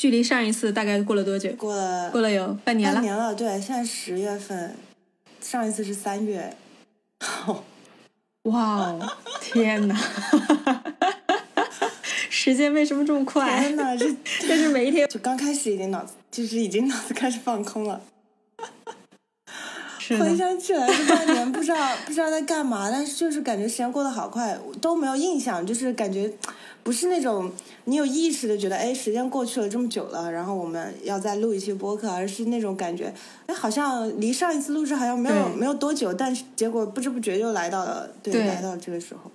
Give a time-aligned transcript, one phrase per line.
[0.00, 1.52] 距离上一次大概过了多久？
[1.58, 2.94] 过了过了有半年了。
[2.94, 4.74] 半年了，对，现在十月份，
[5.42, 6.56] 上一次是三月。
[8.44, 9.12] 哇哦！
[9.42, 9.94] 天哪！
[12.30, 13.60] 时间为什么这么快？
[13.60, 13.94] 天哪！
[13.94, 14.10] 这
[14.40, 18.00] 这是每一天就刚开始已经脑子就是已经脑子开始放空了。
[19.98, 26.32] 是回想起来这半年不知道不知道在干嘛，但是就是感觉时间过得好快，都没有印象，就是感觉
[26.82, 27.50] 不是那种
[27.84, 33.12] 你有意识的觉得哎时间过去了这么久了，然后我们要再录一期播客，而是那种感觉
[33.46, 39.30] 哎好像离上一次录制好像没有没有多久，但是结果不知不觉就来到了对来到了这个时候。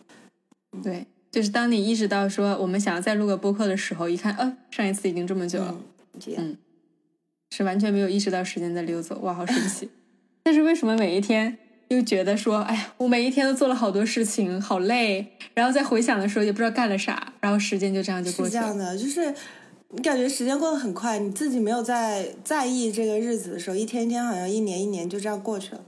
[0.83, 5.77] 对，就是当你意识到说我们想要再录个播客的时候，一看，呃，上一次已经这么久了，
[6.35, 6.57] 嗯，
[7.51, 9.89] 是完全没有意识到时间在溜走，哇，好神奇。
[10.43, 11.57] 但是为什么每一天
[11.89, 18.61] 又觉得说，哎呀，我每一天都做了好多事情，好累，然后在回想的时候也不知道干了啥，然后时间就这样就过去了。
[18.61, 19.33] 是这样的，就是
[19.89, 25.81] 你感觉时间过得很快，你自己没有在在意这个日子的时候，一天一天好像一年一年就这样过去了。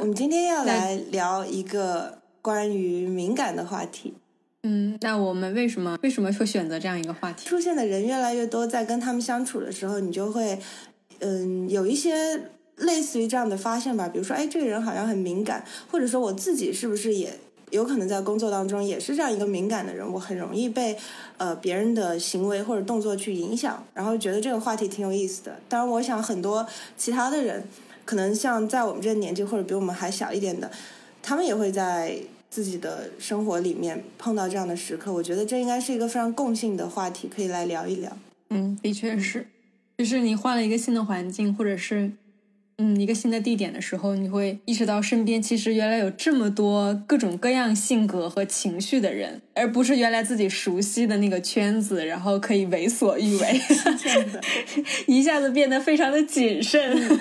[0.00, 4.12] 我们今天要来聊一个关于敏感的话题。
[4.64, 7.48] 嗯，那我们为什么为什么会选择这样一个话题？
[7.48, 10.58] 出现的人越来越多，在跟他们相处的时候，你就会
[11.20, 12.50] 嗯有一些。
[12.76, 17.32] 类似于这样的发现吧，比如说，哎，这个人好像很敏感，或者说我自己是不是也
[17.70, 20.06] 有可能在工作当中也是这样一个敏感的人？
[20.12, 20.96] 我很容易被
[21.38, 25.58] 呃别人的行为或者动作去影响，然后觉得这个话题挺有意思的。
[25.68, 27.64] 当然，我想很多其他的人，
[28.04, 30.70] 可能像在我们这个年纪或者比我们还小一点的，
[31.22, 32.16] 他们也会在
[32.50, 35.12] 自己的生活里面碰到这样的时刻。
[35.12, 38.16] 我觉得这应该是一个非常共性的话题，可以来聊一聊。
[38.50, 39.48] 嗯，的确是，
[39.96, 42.12] 就是你换了一个新的环境，或者是。
[42.78, 53.60] 嗯，一个新的地点的时候，你会意识到身边其实原来有这么多各种各样性格和情绪的人，而不是原来自己熟悉的那个圈子，然后可以为所欲为，
[55.08, 57.18] 一下子变得非常的谨慎，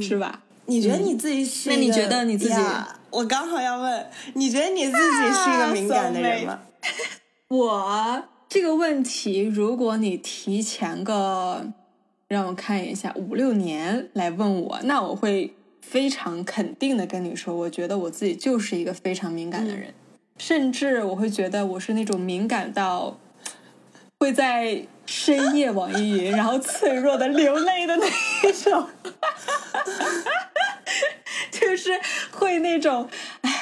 [0.00, 0.42] 是吧？
[0.66, 1.70] 你觉得你自己是？
[1.70, 2.54] 那你觉得你自己？
[3.10, 6.58] 我刚好要问，你觉得你自己是一个敏感的人吗？
[7.46, 11.72] 我这个问题，如果你提前个。
[12.28, 19.94] 让我看一下五六年来问我，那我会非常肯定的跟你说，我觉得我自己就是一个非常敏感的人，
[20.38, 23.18] 甚至我会觉得我是那种敏感到
[24.18, 28.06] 会在深夜网易云，然后脆弱的流泪的那
[28.48, 28.88] 一种，
[31.52, 32.00] 就是
[32.32, 33.08] 会那种
[33.42, 33.53] 哎。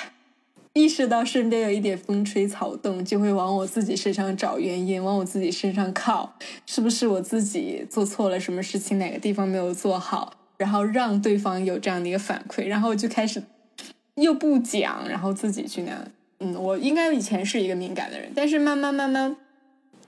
[0.74, 6.34] 意识到身边有一点风吹草动，就会往我自己身上找原因，往我自己身上靠，
[6.64, 13.42] 是不是我自己做错了什么事情，哪个地方没有做好，然后让对方有这样的一个反馈，然后就开始
[14.14, 16.08] 又不讲，然后自己去那样。
[16.40, 19.36] 嗯，我应该以前是一个敏感的人，但是慢慢慢慢，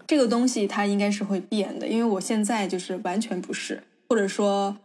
[0.06, 4.76] 这个东西它应该是会变的，因为我现在就是完全不是，或者说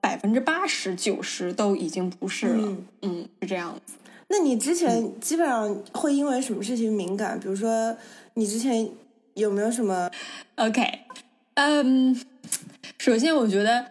[0.00, 2.76] 百分之八十九十都已经不是了。
[3.02, 3.94] 嗯，是这样子。
[4.30, 7.40] 那你之前基本上会因为什么事情敏感？
[7.40, 7.96] 比如说，
[8.34, 8.88] 你之前
[9.34, 10.10] 有没有什么
[10.56, 10.82] ？OK，
[11.54, 12.20] 嗯，
[12.98, 13.86] 首先我觉得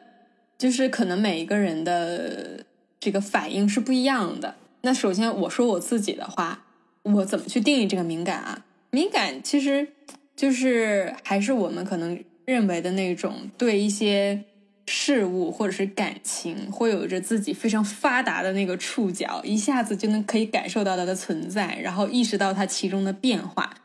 [0.57, 2.63] 就是可能每一个人的
[2.99, 4.55] 这个反应是不一样的。
[4.81, 6.65] 那首先我说我自己的话，
[7.01, 8.63] 我怎么去定义这个敏感啊？
[8.91, 9.87] 敏感其实
[10.35, 14.43] 就是还是我们可能认为的那种对一些。
[14.87, 23.75] 事物或者是感情，会有着自己非常发达的那个触角，一下子就能可以感受到它的存在，然后意识到它其中的变化。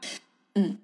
[0.54, 0.78] 嗯，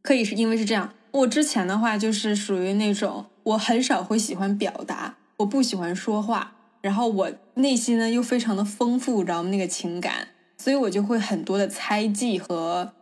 [0.00, 0.94] 可以是因为是这样。
[1.10, 9.50] 我之前的话就是属于那种我很少会喜欢表达，我不喜欢说话，然后我内心呢又非常的丰富，知道吗？
[9.50, 12.92] 那个情感，所以我就会很多的猜忌和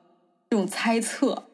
[0.48, 1.44] 这种猜测。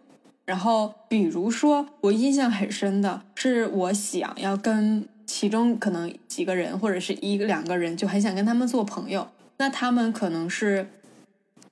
[0.48, 9.28] 然后，比如说，我印象很深的是，我想要跟其中可能几个人，或者是一个两个人，就很想跟他们做朋友。
[9.58, 10.88] 那他们可能是，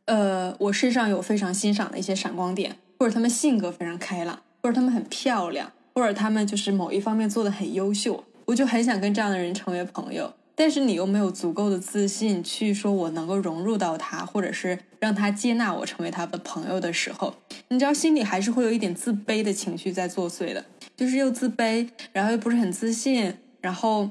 [0.05, 10.35] 呃，我身上有非常欣赏的一些闪光点，或者他们性格非常开朗，或者他们很漂亮，或者他们就是某一方面做的很优秀，我就很想跟这样的人成为朋友。
[10.55, 17.33] 但是你又没有足够的自信去说我能够融入到他，或者是让他接纳我成为他的朋友的时候，
[17.69, 20.65] 你知道心里还是会有一点自卑的情绪在作祟的，
[20.97, 24.11] 就是又自卑，然后又不是很自信，然后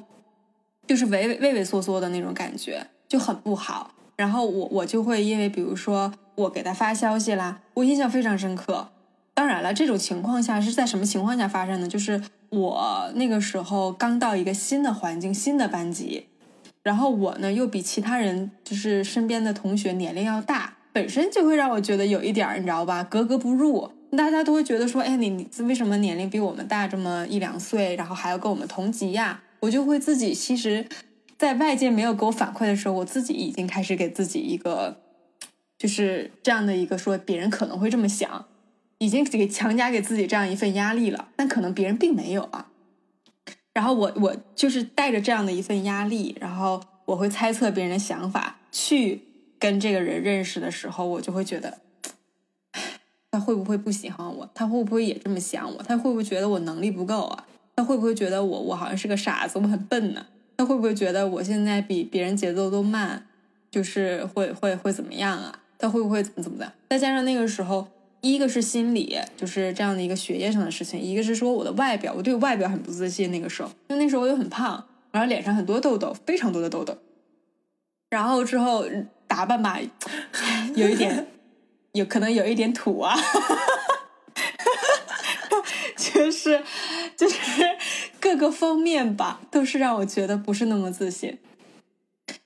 [0.88, 3.94] 就是畏畏畏畏缩缩的那种感觉就很不好。
[4.16, 8.88] 然后我我就会因为比如说我给他发消息啦，我印象非常深刻。
[9.34, 11.90] 当然了，这种情况下是在什么情况下发生的？
[11.90, 12.22] 就是
[12.52, 16.28] 我那个时候刚到一个新的环境、新的班级。
[16.84, 23.92] 然后我呢，又比其他人就是身边的同学年龄要大，本身就会让我觉得有一点儿，你知道吧，格格不入。
[24.16, 29.44] 大家都会觉得说，哎，你你为什么年龄比我们大这么一两岁，然后还要跟我们同级呀？
[29.60, 30.88] 我就会自己其实，
[31.38, 35.02] 在外界没有给我反馈的时候，我自己已经开始给自己一个，
[35.78, 38.46] 就是这样的一个说别人可能会这么想，
[39.00, 42.68] 已经给强加给自己这样一份压力了，但可能别人并没有啊。
[43.74, 49.24] 然后我我就是带着这样的一份压力，然后我会猜测别人的想法，去
[49.60, 51.80] 跟这个人认识的时候，我就会觉得，
[53.32, 54.50] 他会不会不喜欢我？
[54.54, 55.84] 他会不会也这么想我？
[55.84, 57.46] 他会不会觉得我能力不够啊？
[57.76, 60.26] 他会不会觉得我我好像是个傻子，我很笨呢？
[60.58, 63.28] 他会不会觉得我现在比别人节奏都慢，
[63.70, 65.60] 就是会会会怎么样啊？
[65.78, 66.72] 他会不会怎么怎么的？
[66.90, 67.88] 再加上那个时候，
[68.22, 73.30] 一个是心理，就是这样的一个学业上的事情；一个是说我的外表，我对外表很不自信。
[73.32, 76.98] 那个时候，因为那时候我又很胖，然后脸上很多痘痘，非常多的痘痘。
[78.10, 78.86] 然后之后
[79.28, 79.80] 打扮吧，
[80.76, 81.28] 有一点，
[81.94, 83.16] 有可能有一点土啊。
[85.98, 86.64] 就是
[87.16, 87.38] 就是
[88.20, 91.38] 各个方面吧，都是让我觉得不是那么自信。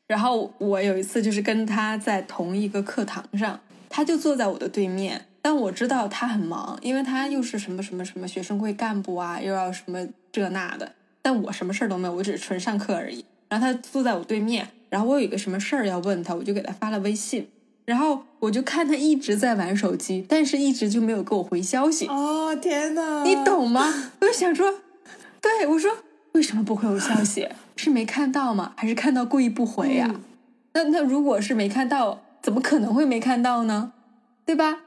[0.07, 3.59] 然后我有一次就是跟他在同一个课堂上，
[3.89, 10.93] 他就坐在我的对面，但我知道他很忙，因为他又是什么什么什么学生会干部啊，又要什么这那的。
[11.21, 13.23] 但我什么事儿都没有，我只是纯上课而已。
[13.47, 17.49] 然后他坐在我对面，然后我有一个什么事儿要问他，我就给他发了微信。
[17.85, 22.05] 然后我就看他一直在玩手机，但是一直就没有给我回消息。
[22.07, 23.91] 哦天哪，你懂吗？
[24.21, 24.71] 我就想说，
[25.41, 25.91] 对我说
[26.33, 27.47] 为什么不回我消息？
[27.75, 28.73] 是没看到吗？
[28.75, 30.13] 还是看到故意不回呀？
[30.73, 33.93] 那那如果是没看到，怎么可能会没看到呢？
[34.45, 34.81] 对吧？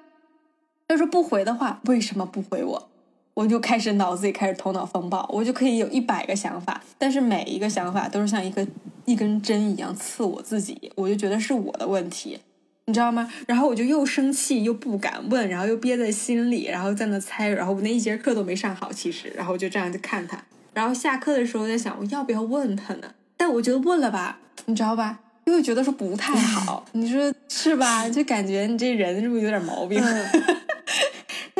[0.89, 2.89] 要说不回的话，为什么不回我？
[3.35, 8.67] 我就开始脑子里开始头脑风暴，我就可以有一百个想法，但是每一个想法都是像一个
[9.05, 12.39] 一根针一样刺我自己，我就觉得是我的问题。
[12.87, 13.33] 你知道吗？
[13.47, 20.37] 然后我就又生气又不敢问，然后又憋在心里，然后在那猜，然后我那一节课都没上好，其实，然后我就这样就看他，
[20.75, 23.15] 然后下课的时候在想我要不要问他呢？
[23.37, 25.21] 但我觉得问了吧，你知道吧？
[25.45, 28.09] 又觉得说不太好， 你说是吧？
[28.09, 30.03] 就感觉你这人是不是有点毛病？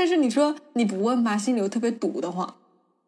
[0.03, 2.57] 但是你说你不问吧，心里又特别堵得慌。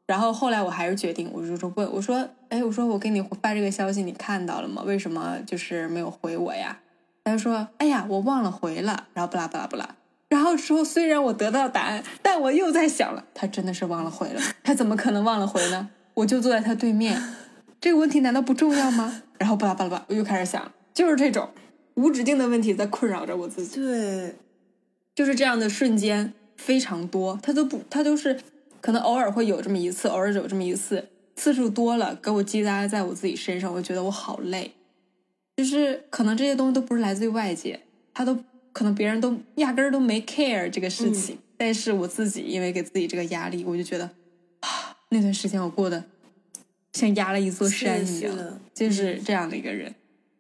[0.07, 4.85] 然后后来我还是决定，我就说问，我说，哎，我说我给你发这个消息，你看到了吗？
[4.87, 6.79] 为什么就是没有回我呀？
[7.25, 9.97] 他就说：“哎呀，我忘了回了。”然后不拉不拉不拉。
[10.29, 14.41] 然后说：“虽然我得到答案，但我又在想了，他真的是忘了回了。
[14.63, 15.91] 他怎么可能忘了回呢？
[16.15, 17.21] 我就坐在他对面，
[17.81, 21.49] 这个问题难道不重要吗？”然后巴拉巴拉巴拉，我又开始想，就是这种
[21.95, 23.81] 无止境的问题在困扰着我自己。
[23.81, 24.37] 对，
[25.13, 26.33] 就是这样的瞬间
[26.65, 28.41] 非常多，他都不，他都是
[28.81, 31.07] 可能偶尔会有这么一次，偶尔有这么一次，
[31.37, 34.73] 次数多了，给我积压在我自己身上，我觉得我好累。
[35.59, 37.79] 就是可能这些东西都不是来自于外界，
[38.15, 38.39] 他都
[38.73, 44.05] 可能别人都压根儿都没 care 这个事情，但是我自己因为给自己这个压力，我就觉得
[44.61, 46.03] 啊，那段时间我过得
[46.95, 48.35] 像压了一座山一样，
[48.73, 49.95] 就是这样的一个人。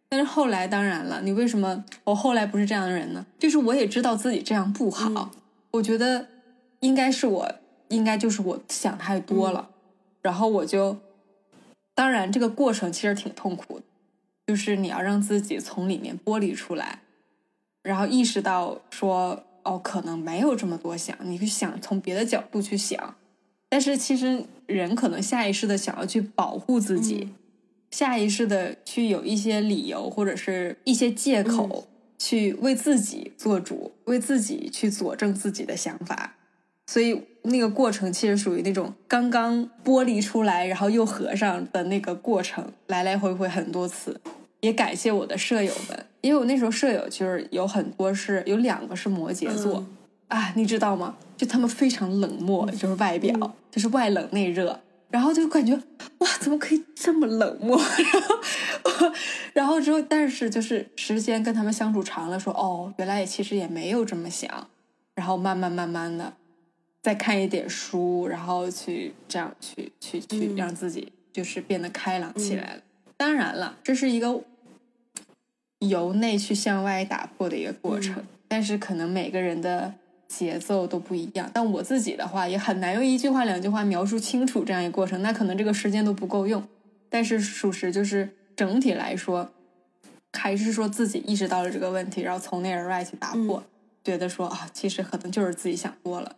[0.08, 3.26] 但是后来当然了，你为什么我后来不是这样的人呢？
[3.38, 5.30] 就是我也知道自己这样不好，
[5.74, 6.28] 我觉得
[6.80, 7.54] 应该是我
[7.88, 9.70] 应该就是我想太多了，
[10.22, 10.96] 然后我就
[11.94, 13.84] 当然这个过程其实挺痛苦的。
[14.46, 17.00] 就是你要让自己从里面剥离出来，
[17.82, 23.16] 然后意识到说哦，可能没有这么多想，你去想从别的角度去想。
[23.70, 27.30] 但是其实人可能下意识的想要去保护自己，
[27.90, 31.88] 下意识的去有一些理由或者是一些借口
[32.24, 36.36] 去为自己做主，为自己去佐证自己的想法。
[36.86, 44.18] 所以那个过程其实属于那种刚刚剥离出来，然后又合上的那个过程，来来回回很多次。
[44.60, 49.84] 也感谢我的舍友们，因为我那时候舍友就是有很多是有两个是摩羯座
[50.28, 51.16] 啊，你知道吗？
[51.36, 54.80] 就他们非常冷漠，就是外表就是外冷内热，
[55.14, 55.72] 然后就感觉
[56.18, 57.78] 哇，怎么可以这么冷漠？
[58.82, 59.12] 然后
[59.54, 64.68] 然后之后，但是就是时间跟他们相处长了，说哦，原来也其实也没有这么想，
[65.14, 66.32] 然后慢慢慢慢的。
[67.00, 72.82] 再看一点书，然后去这样去去去让自己就是变得开朗起来了。
[73.16, 74.42] 当然了，这是一个
[75.78, 79.94] 由内去向外打破的一个过程，但是可能每个人的
[80.28, 81.50] 节奏都不一样。
[81.52, 86.62] 但我自己的话也很难用一句话两句话描述清楚这样一个过程，那可能这个时间都不够用。
[87.08, 89.50] 但是属实就是整体来说，
[90.32, 93.62] 还是说自己意识到了这个问题，然后从内而外去打破，
[94.02, 96.36] 觉得说啊，其实可能就是自己想多了。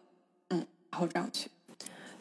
[0.50, 1.50] 嗯然后这样去，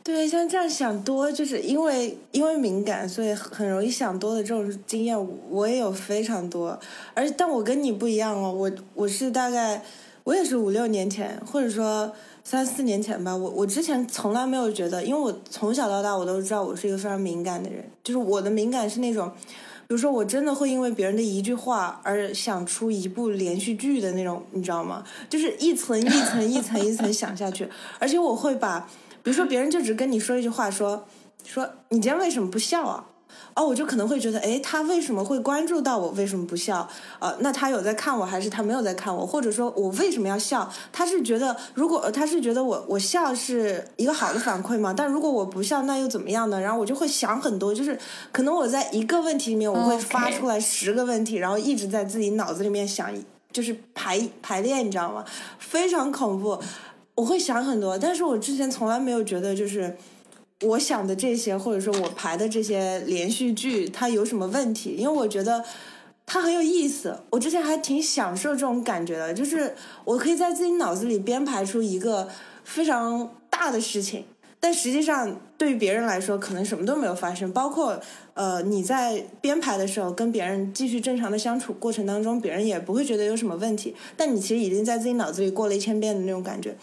[0.04, 5.18] 对，像这样想多，就是因为因为敏感，所以很容易想多的这种经验，
[5.50, 6.78] 我也有非常多。
[7.14, 9.82] 而但我跟你不一样哦，我我是大概
[10.26, 12.12] 我也是五六年前，或者说
[12.44, 19.32] 三四年前吧，我我之前从来没有觉得，因为我从小到大我都知道我是一个非常敏感的人，就是我的敏感是那种，
[19.88, 25.04] 比如说我真的会因为别人的一句话而想出一部连续剧的那种，你知道吗？
[25.30, 28.80] 就是一层一层一层一层想下去，而且我会把，
[29.22, 31.06] 比如说别人就只跟你说一句话，说
[31.44, 33.06] 说你今天为什么不笑啊？
[33.54, 36.10] 哦，我就可能会觉得，哎，他为什么会关注到我？
[36.10, 36.88] 为什么不笑？
[37.20, 39.26] 呃，那他有在看我，还是他没有在看我？
[39.26, 40.70] 或者说我为什么要笑？
[40.92, 44.94] 他是觉得，如果他是觉得我我笑是一个好的反馈吗？
[44.96, 46.60] 但如果我不笑，那又怎么样呢？
[46.60, 47.98] 然后我就会想很多，就是
[48.34, 53.10] 可能我在一个问题里面，我会发出来十个问题，然后一直在自己脑子里面想，
[53.54, 55.24] 就是排排练，你知道吗？
[55.60, 56.60] 非常恐怖，
[57.16, 59.96] 我会想很多，但是我之前从来没有觉得就是。
[60.62, 64.96] 我想的这些，或者说我排的这些连续剧，它有什么问题？
[64.98, 65.64] 因为我觉得
[66.26, 67.20] 它很有意思。
[67.32, 72.30] 我之前还挺享受这种感觉的，就是我可以在自己脑子里编排出一个
[72.64, 74.24] 非常大的事情，
[74.62, 77.52] 但实际上对于别人来说，可能什么都没有发生。
[77.52, 78.02] 包括
[78.34, 83.94] 呃，你在编排的时候，跟别人继续正常的相处过程当中，别人也不会觉得有什么问题。
[84.16, 86.78] 但你其实已经在自己脑子里过了一千遍的那种感觉。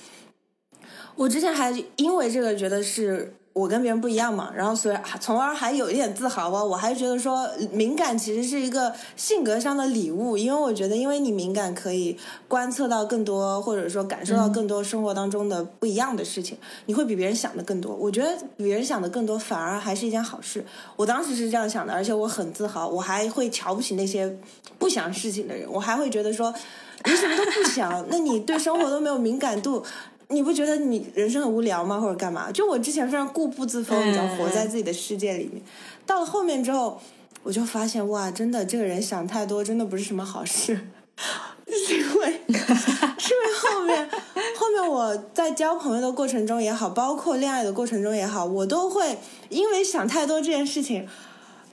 [1.16, 3.34] 我之前还因为这个觉得是。
[3.52, 6.64] 我跟别人不一样嘛，然后所以从而还有一点自豪吧。
[6.64, 12.16] 我还觉得说敏感其实是一个性格上的礼物，因为我觉得因为你敏感可以
[12.48, 16.56] 观测到更多，或者说感受到更多生活当中的不一样的事情，
[16.86, 17.94] 你会比别人想的更多。
[17.94, 20.64] 我觉得比别人想的更多反而还是一件好事。
[20.96, 22.88] 我当时是这样想的，而且我很自豪。
[22.88, 24.34] 我还会瞧不起那些
[24.78, 26.52] 不想事情的人，我还会觉得说
[27.04, 29.84] 你什么都不想，那你对生活都没有敏感度。
[30.32, 32.00] 你不觉得你人生很无聊吗？
[32.00, 32.50] 或者干嘛？
[32.50, 35.62] 就我之前非常固步自封，你知道，活在自己的世界里面。
[36.04, 37.00] 到了后面之后，
[37.42, 40.88] 我就发现，哇，真的，这个人想太多，真的不是什么好事。
[41.86, 42.40] 是因为，
[43.18, 44.10] 是因为后面，
[44.56, 49.16] 后面我在交朋友的过程中也好，包括恋爱的过程中也好，我都会
[49.48, 51.06] 因为想太多这件事情，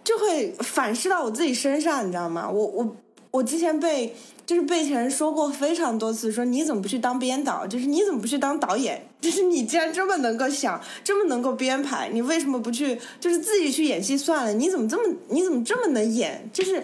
[0.03, 2.49] 就会反噬到我自己身上，你知道吗？
[2.49, 2.95] 我我
[3.31, 4.15] 我之前被。
[4.49, 7.67] 就是被前人说过非常多次，说你怎么不去当编导？
[7.67, 9.05] 就是你怎么不去当导演？
[9.21, 12.99] 就是你既然这么能够想，这么能够编排，你为什么不去？
[13.19, 14.53] 就是自己去演戏算了。
[14.53, 16.49] 你怎么这么你怎么这么能演？
[16.51, 16.81] 就是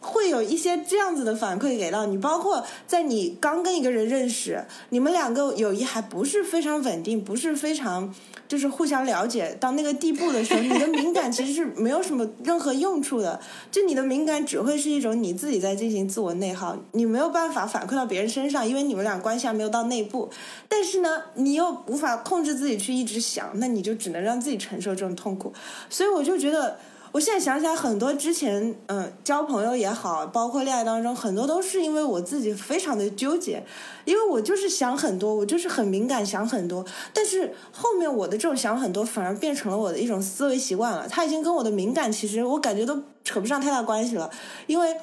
[0.00, 2.18] 会有一些这样子的反馈给到你。
[2.18, 8.12] 包括在你刚跟一个人认识，你们两个友谊还不是非常稳定，不是非常。
[8.46, 13.40] 就是互相了解到那个地步的时候，你的敏感其实是没有什么任何用处的。
[13.70, 20.30] 就你的敏感只会是一种你自己在进行自我内耗，你没有办法反馈到别人身上，因为你们俩关系还没有到内部。
[20.68, 25.52] 但是呢，你又无法控制自己去一直想，那你就只能让自己承受这种痛苦。
[25.88, 26.78] 所以我就觉得。
[27.14, 33.64] 我现在想起来，很多之前，嗯，交朋友也好，包括恋爱当中，很多都是因为我自己非常的纠结，
[34.04, 36.84] 因为我就是想很多，我就是很敏感，想很多。
[37.12, 41.06] 但是后面我的这种想很多，反而变成了我的一种思维习惯了。
[41.08, 44.28] 它已经跟我的敏感，其实我感觉都扯不上太大关系了，
[44.66, 44.96] 因为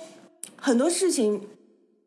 [0.57, 1.41] 很多事情。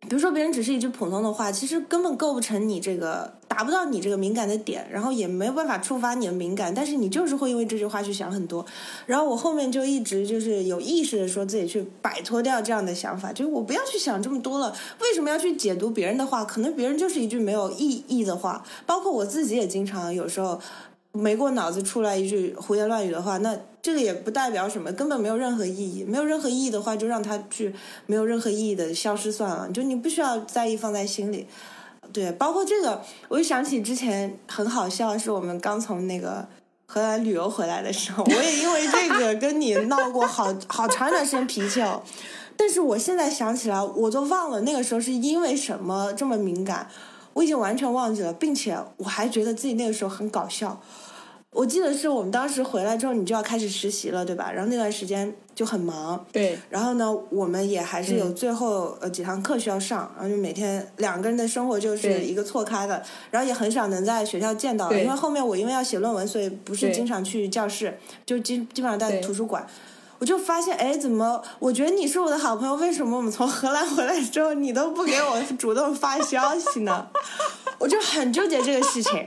[0.07, 8.65] 比如说，别人只是一句普通的话，其实根本构不成你这个达不到你这个敏感的点，然后也没有办法触发你的敏感，但是你就是会因为这句话去想很多。
[9.07, 14.75] 然后我后面就一直就是有意识的说自己去摆脱掉这样的想法，就是我不要去想这么多了。
[15.01, 16.45] 为什么要去解读别人的话？
[16.45, 18.65] 可能别人就是一句没有意义的话。
[18.87, 20.61] 包括我自己也经常有时候。
[21.17, 26.03] 没过脑子出来一句胡言乱语的话，那这个也不代表什么，根本没有任何意义。
[26.03, 27.73] 没有任何意义的话，就让它去
[28.07, 29.71] 没有任何意义的消失算了。
[29.71, 31.47] 就你不需要在意，放在心里。
[32.15, 36.47] 对，包括这个，我就想起之前很好笑，是我们刚从那个
[36.87, 42.01] 荷兰旅游回来的时候，我也因为这个 跟你闹过好好长一段时间脾气哦。
[42.57, 46.89] 但是我现在想起来，我都忘了那个时候是因为什么这么敏感，
[47.33, 50.81] 我已经完全忘记了，并且我还觉得自己那个时候很搞笑。
[51.55, 54.51] 我记得是我们当时回来之后，你就要开始实习了，对吧？
[54.51, 56.27] 然后那段时间就很忙。
[56.33, 56.59] 对。
[56.69, 67.97] 然后呢，我们也还是有最后呃几堂课需要上，然后就每天两个人的生活就是一个错开的，然后也很少能在学校见到，因为后面我因为要写论文，所以不是经常去教室，
[68.27, 69.65] 就基基本上在图书馆。
[70.21, 71.43] 我就发现，哎，怎么？
[71.59, 77.07] 我觉得你是我的好朋友，为什么我们从荷兰回来之后，你都不给我主动发消息呢？
[77.79, 79.27] 我就很纠结这个事情。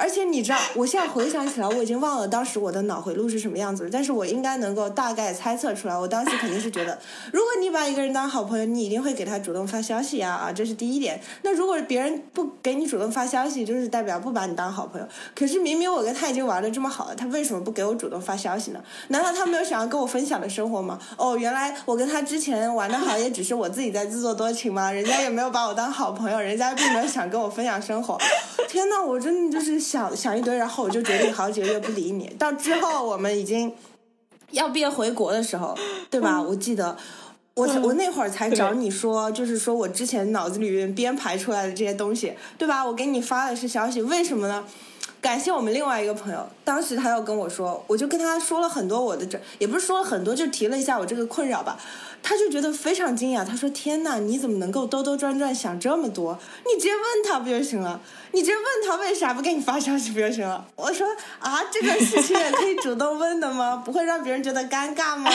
[0.00, 6.98] 而且你知道，我现在回想起来，我已经忘了当时我的脑回路是什么样子了，但是我应该能够大概猜测出来，我当时肯定是觉得，
[7.32, 11.20] 如果你把一个人当好朋友，你一定会给他主动发消息呀，啊，这是第一点。
[11.42, 15.06] 那如果别人不给你主动发消息，就是代表不把你当好朋友。
[15.34, 18.82] 可是明明我跟他已经玩的这么好了，他为什么不给我主动发消息呢？
[19.08, 20.98] 难道他没有想要跟我分享的生活吗？
[21.16, 24.90] 哦，原来我跟他之前玩的好，也只是我自己在自作多情吗？
[24.90, 28.18] 人家也没有把我当好朋友，人家并没有想跟我分享生活。
[28.68, 32.28] 天呐，我真的就是想想一堆，然后我就决定好几个月不理你。
[32.38, 33.74] 到之后我们已经
[34.52, 35.76] 要毕业回国的时候，
[36.08, 36.40] 对吧？
[36.40, 36.96] 我记得
[37.54, 42.86] 我我那会儿才找你说，就是说我之前脑子里面编排出来的这些东西，对吧？
[42.86, 44.64] 我给你发的是消息，为什么呢？
[45.20, 51.76] 感谢我们另外一个朋友，当时他要跟我说，我就跟他说了很多我的这，也不是说了很多，就提了一下我这个困扰吧。
[52.22, 56.38] 他就觉得非常惊讶，他说：“天呐，你怎么能够兜兜转转想这么多？
[56.66, 58.00] 你直接问他不就行了？
[58.32, 61.06] 你直接问他为啥不给你发消息不就行了？”我说
[61.40, 63.82] ：“啊，这个事情也可以主动问的吗？
[63.84, 65.30] 不会让别人觉得尴尬吗？”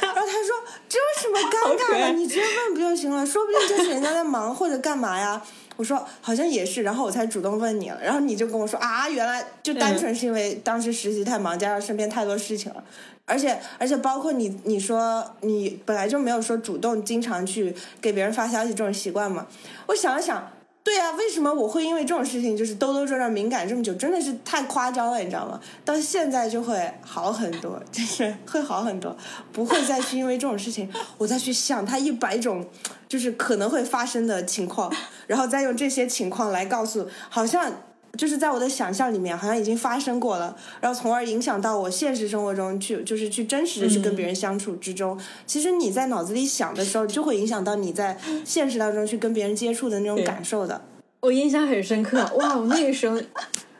[0.00, 0.54] 然后他说
[0.88, 2.12] ：“这有什么尴尬的？
[2.12, 3.26] 你直接问不就行了？
[3.26, 5.42] 说不定就是人家在忙或者干嘛呀。”
[5.76, 8.00] 我说：“好像也是。”然后我才主动问你了。
[8.02, 12.82] 然后你就跟我说：“啊，原来就单纯是因为当时实习太忙，加上身边太多事情了。”
[13.28, 19.46] 而且而且包括你你说你本来就没有说主动经常去给别人发消息这种习惯嘛？
[19.86, 20.50] 我想了想，
[20.82, 23.92] 对呀，为什么我会因为这种事情就是兜兜转转敏感这么久？
[23.94, 25.60] 真的是太夸张了，你知道吗？
[25.84, 29.14] 到现在就会好很多，就是会好很多，
[29.52, 32.66] 不会再去因为这种事情我再去想他一百种
[33.06, 34.90] 就是可能会发生的情况，
[35.26, 37.70] 然后再用这些情况来告诉，好像。
[38.16, 45.18] 就是在我的想象里面，好像已经发生过了，然后从而影响到我现实生活中去，就是去真实的去跟别人相处之中。
[45.46, 50.82] 其实你在脑子里想的时候，就会影响到你在现实当中去跟别人接触的那种感受的。
[51.20, 53.20] 我印象很深刻，哇，我那个时候，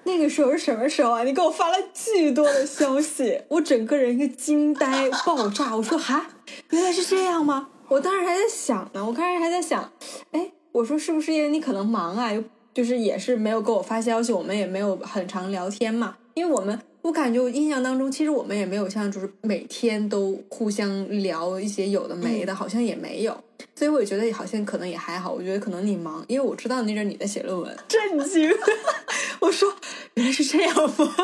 [0.05, 1.23] 那个时候是什么时候啊？
[1.23, 5.75] 你给我发了巨多的消息，我整个人一个惊呆爆炸。
[5.77, 6.27] 我说哈，
[6.71, 7.69] 原来是这样吗？
[7.89, 9.93] 我当时还在想呢，我开始还在想，
[10.33, 12.33] 哎，我说是不是因为你可能忙啊？
[12.33, 16.17] 又就是也是没有给我发消息，我们也没有很长聊天嘛。
[16.35, 23.37] 因为我们，我感觉我印象当中，其实我们也没有像就是每天都互相聊一些有的没的，好像也没有。
[23.75, 25.33] 所以我也觉得好像可能也还好。
[25.33, 28.49] 我觉得可能你忙，因为我知道那阵你在写论文，震惊！
[29.41, 29.75] 我说
[30.15, 31.15] 原来是这样吗？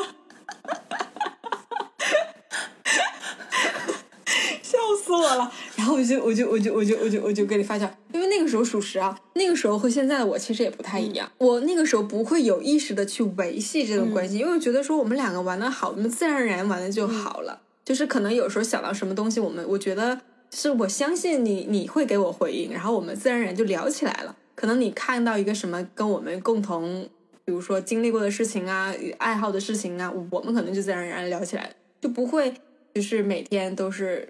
[4.62, 5.52] 笑死我了。
[5.76, 11.30] 然后我就我就我就我就我就我就给你发消因为那个时候属实啊，那个时候和现在的我其实也不太一样。
[11.38, 17.60] 我那个时候不会有意识的去维系这段关系，因为我觉得说我们两个玩的好，我们自然而然玩的就好了。
[17.84, 24.34] 就是可能有时候想到什么东西，我们我觉得是我相信你，你会给我回应，然后我们自然而然就聊起来了。
[24.54, 27.06] 可能你看到一个什么跟我们共同，
[27.44, 32.54] 比如说经历过的事情啊，爱好的事情啊，我们可能就自然而然聊起来了，就不会
[32.94, 34.28] 就是每天都是。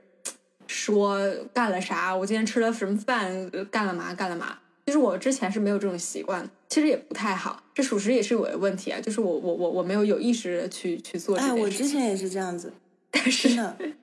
[0.66, 1.18] 说
[1.53, 2.14] 干了啥？
[2.14, 3.50] 我今天吃了什么饭？
[3.70, 4.14] 干了嘛？
[4.14, 4.59] 干了嘛？
[4.87, 7.62] 其实我之前是没有这种习惯，其实也不太好。
[7.74, 11.37] 这属实也是我的问题啊，就是我我我我没有有意识的去去做。
[11.38, 12.72] 哎，我之前也是这样子，
[13.11, 13.48] 但是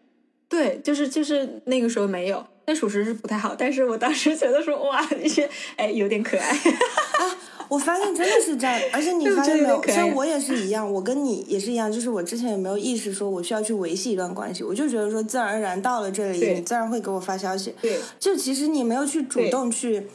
[0.50, 3.56] 对，就是就是那个时候没有，那属实是不太好。
[3.56, 7.38] 但是我当时觉得说哇，那些哎有点可爱 啊。
[7.72, 9.82] 我发现真的是这样，而且你 发现没有？
[9.88, 17.74] 像我也是一样，我跟你也是一样，就是我之前也没有意识说我需要去维系一段关系，我就觉得说自然而然到了这里，你自然会给我发消息。
[17.82, 20.06] 对，就其实你没有去主动去，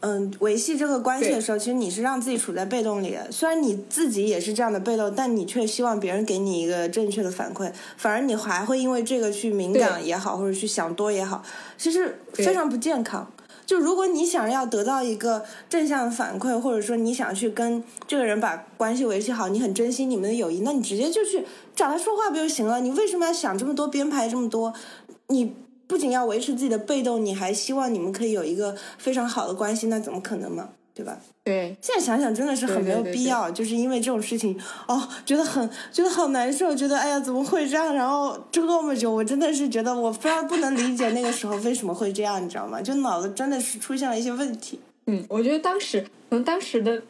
[0.00, 3.30] 嗯，维系这个关系的时候，其实你是让自己处在被动里的。
[3.30, 11.44] 虽然你自己也是这样的被动，但你却希望别人给你一个正确的反馈，反而你还会因为这个去敏感也好，或者去想多也好，
[11.78, 13.30] 其实非常不健康。
[13.66, 22.80] 就如果你想要得到一个正向反馈，或者说你想去跟这个人把关系维系好，你很珍惜你们的友谊，那你直接就去找他说话不就行了？
[22.80, 24.72] 你为什么要想这么多，编排这么多？
[25.26, 25.52] 你
[25.88, 30.70] 不仅要维持自己的被动，你还希望你们可以有一个非常好的关系，那怎么可能嘛？
[30.96, 31.14] 对吧？
[31.44, 37.94] 对，现在想想真的是很没有必要，就是因为这种事情哦，觉得很觉得好难受，觉得哎呀怎么会这样？
[37.94, 42.80] 然后这么久，我真的是觉得我非常不能理解那个时候为什么会这样，你知道吗？
[42.80, 44.80] 就脑子真的是出现了一些问题。
[45.06, 47.02] 嗯，我觉得当时可能当时的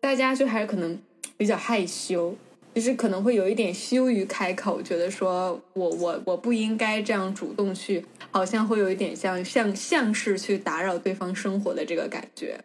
[0.00, 0.98] 大家就还是可能
[1.36, 2.34] 比较害羞，
[2.74, 12.60] 就是可能会有一点羞于开口，觉得说我我我不应该这样主动去，好像会有一点像像像是去打扰对方生活的这个感觉。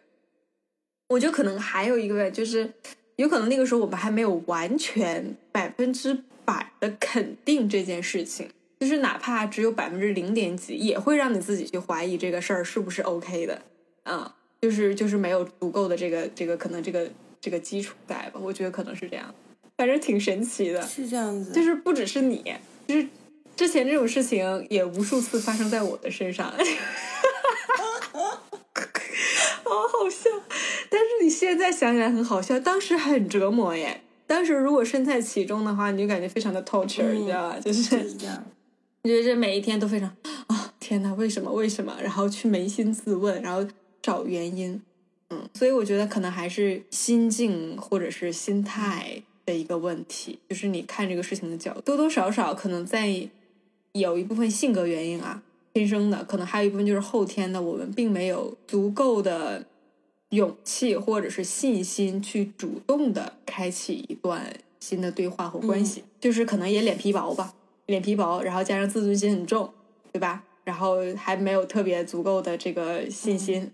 [1.08, 2.72] 我觉得可能还有一个，就是
[3.16, 8.48] 有可能那个时候我们还没有完全百分之百的肯定这件事情，
[8.80, 13.62] 就是哪怕只有百分之零点几，也会让你自己去怀疑这个事儿是不是 OK 的，
[14.02, 17.08] 啊，就是就是没有足够的这个这个可能这个
[17.40, 18.40] 这个基础在吧？
[18.42, 19.34] 我觉得可能是这样。
[19.76, 20.80] 反正挺神奇的。
[20.82, 22.54] 是这样子，就是不只是你，
[22.86, 23.06] 就是
[23.56, 26.52] 之前这种事情也无数次发生在我的身上，
[29.74, 30.30] 好好笑。
[30.88, 34.02] 但是你现在想起来很好笑，当时很折磨耶。
[34.26, 37.58] 当时如果身在其中的话，你就感觉非常的 torture，、你知道吧？
[37.60, 37.96] 就是。
[39.06, 40.08] 你觉得这每一天都非常
[40.46, 41.52] 啊，天哪，为什么？
[41.52, 41.94] 为什么？
[42.02, 43.68] 然后去扪心自问，然后
[44.00, 44.80] 找原因。
[45.28, 53.28] 嗯，所以我觉得可能还是心境或者是心态的一个问题，就是你看这个事情的角度，多多少少可能在
[53.92, 55.42] 有一部分性格原因啊，
[55.74, 59.66] 天生的，可能还有一部分就是后天的，我们并没有足够的
[60.30, 67.52] 勇气或者是信心去主动的开启一段新的对话或关系，就是可能也脸皮薄吧，
[67.86, 69.68] 脸皮薄，然后加上自尊心很重，
[70.12, 70.44] 对吧？
[70.62, 73.70] 然后还没有特别足够的这个信心。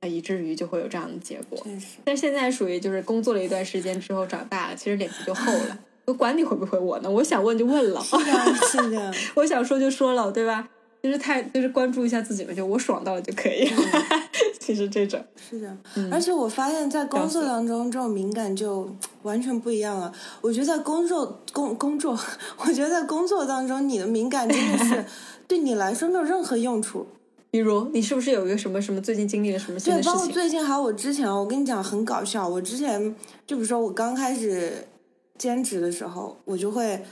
[0.00, 1.60] 啊，以至于就会有这样的结果。
[2.04, 5.76] 但现在属于就是工作了一段时间之后长大了，其实脸皮就厚了。
[6.04, 7.10] 我 管你回不回我呢？
[7.10, 9.12] 我想问就问了，是的，是的。
[9.34, 10.68] 我想说就说了，对吧？
[11.02, 13.70] 就是太就是关注一下自己嘛，就我爽到了就可以。
[14.60, 15.76] 其实这种是的，
[16.12, 20.12] 而且我发现，在工作当中，这种敏感就完全不一样了。
[20.42, 22.18] 我觉得在工作工工作，
[22.58, 25.04] 我觉得在工作当中，你的敏感真的是
[25.48, 27.06] 对你来说没有任何用处。
[27.50, 30.12] 比如你是不是有一个什么什么最近经历了什么新的对，事情？
[30.12, 32.46] 包括最近还有我之前，我跟你讲很搞笑。
[32.46, 33.02] 我之前
[33.46, 34.86] 就比如说我刚开始
[35.38, 37.02] 兼职的时候，我就会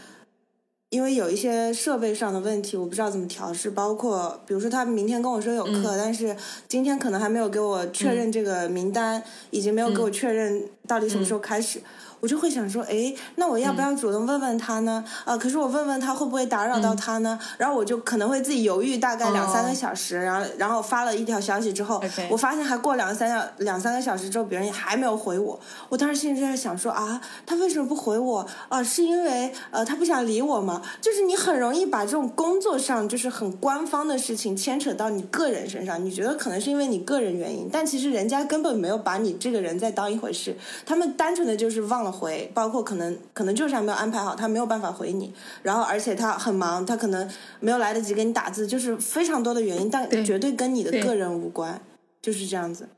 [0.90, 3.70] 因为有一些设备上的问题，我不知道怎么调试。
[3.70, 6.36] 包括比如说他明天跟我说有课，嗯但是
[6.68, 11.80] 今天可能还没有给我确认这个名单，已经没有给嗯我确认到底什么时候开始。
[12.20, 15.04] 我就会想说，哎，那我要不要主动问问他呢？
[15.24, 17.38] 啊，可是我问问他会不会打扰到他呢？
[17.58, 25.58] 然后我就可能会自己犹豫大概两三个哦小时，然后然后发了一条消息之后我发现还过两三两两三个小时之后，别人也还没有回我。
[25.88, 28.46] 我当时心里就在想说啊，他为什么不回我？
[28.68, 30.80] 啊，是因为呃他不想理我吗？
[31.00, 51.78] 就是你很容易把这种工作上就是很官方的事情牵扯到你个人身上，你觉得可能是因为你个人原因，但其实人家根本没有把你这个人再当一回事，他们单纯的就是忘了回，包括可能可能就是还没有安排好，他没有办法回你，然后而且他很忙，他可能没有来得及给你打字，就是非常多的原因，但绝对跟你的个人无关，
[52.22, 52.88] 就是这样子。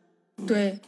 [0.46, 0.78] 对，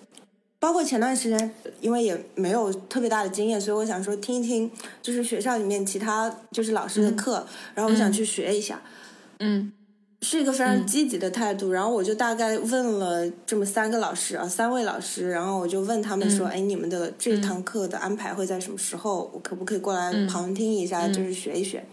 [0.59, 4.71] 包括前段时间，因为也没有特别大的经验，所以我想说听一听，
[5.03, 8.81] 就是学校里面其他就是老师的课，然后我想去学一下，
[9.41, 9.73] 嗯
[10.23, 11.73] 是一个非常积极的态度。
[11.73, 19.31] 然后我就大概问了这么三个老师啊，三位老师，然后我就问他们说，哎，你们的这堂课的安排会在什么时候？
[19.33, 21.85] 我可不可以过来旁听一下，就是学一学？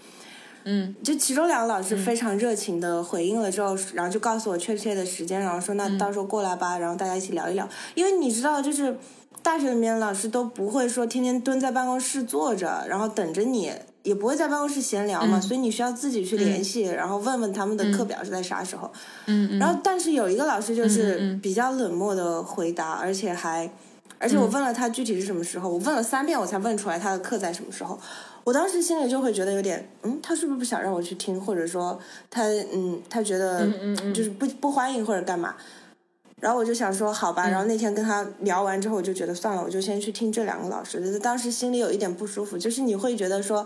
[0.70, 7.66] 嗯就其中两个老师非常热情的回应了之后，然后就告诉我确切的时间，然后说那到时候过来吧，然后大家一起聊一聊。
[7.96, 8.98] 因为你知道，就是
[9.42, 13.72] 大学里面老师都不会说天天蹲在办公室坐着，然后等着你，
[14.08, 18.90] 也不会在办公室闲聊嘛，所以你需要自己去联系，然后问问他们的课表是在啥时候。
[19.26, 23.70] 嗯嗯，然后，但是有一个老师就是比较冷漠的回答，而且还，
[24.18, 28.00] 而且我问了他具体是什么时候，我问了三遍我才问出来他的课在什么时候。
[28.46, 32.44] 我当时心里就会觉得有点，嗯，他是不是不想让我去听，或者说他，
[32.74, 33.68] 嗯，他觉得
[34.14, 35.56] 就是不不欢迎或者干嘛。
[36.40, 41.20] 然后我就想说好吧，然后那天跟他聊完之后，我就觉得算了，我就先去听这两个老师的。
[41.20, 43.66] 当时心里有一点不舒服，就是你会觉得说，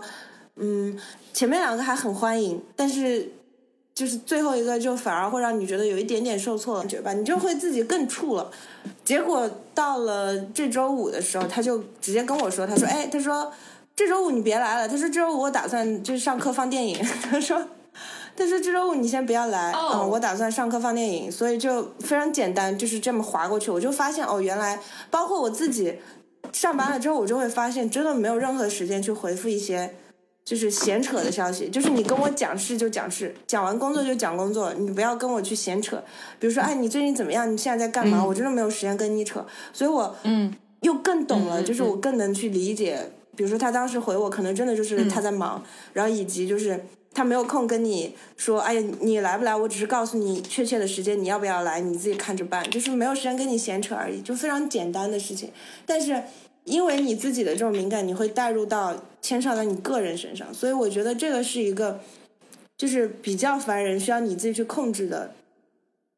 [0.56, 0.98] 嗯，
[1.32, 3.32] 前面两个还很欢迎，但是
[3.94, 8.50] 就是最后一个就反而会让你觉得有一点点受挫感，觉吧，你就会自己更怵了。
[9.04, 13.52] 结果到了这周五的时候，他就直接跟我说，他说，哎，他说
[13.96, 16.98] 这周五你别来了，他说这周五我打算就是上课放电影，
[17.30, 17.62] 他说。
[18.34, 23.70] 他说这周五你先不要来，哦嗯，我打算上课放电影，所以就非常简单，就是这么划过去。
[23.70, 25.98] 我就发现哦，原来包括我自己
[26.50, 29.94] 上班了之后，我就会发现真的没有任何时间去回复一些
[30.44, 36.02] 就是闲扯的消息，就是你跟我讲事就讲事，讲完工作就讲工作，你不要跟我去闲扯。
[36.40, 37.50] 比如说，哎，你最近怎么样？
[37.50, 38.24] 你现在在干嘛？
[38.24, 42.98] 我真的没有时间跟你扯，所以我嗯又更懂了，就是我更能去理解。
[43.34, 49.54] 比如说他当时回我，可能真的就是他在忙，然后以及就是他没有空跟你说，哎呀，你来不来？
[49.56, 55.50] 我只是告诉你确切的时间，你要不要来，你自己看着办，就是没有时间跟你闲扯而已，就非常简单的事情。
[55.86, 56.22] 但是
[56.64, 62.00] 因为你自己的这种敏感，你会带入到牵扯到你个人身上，所以我觉得这个是一个
[62.76, 65.34] 就是比较烦人，需要你自己去控制的。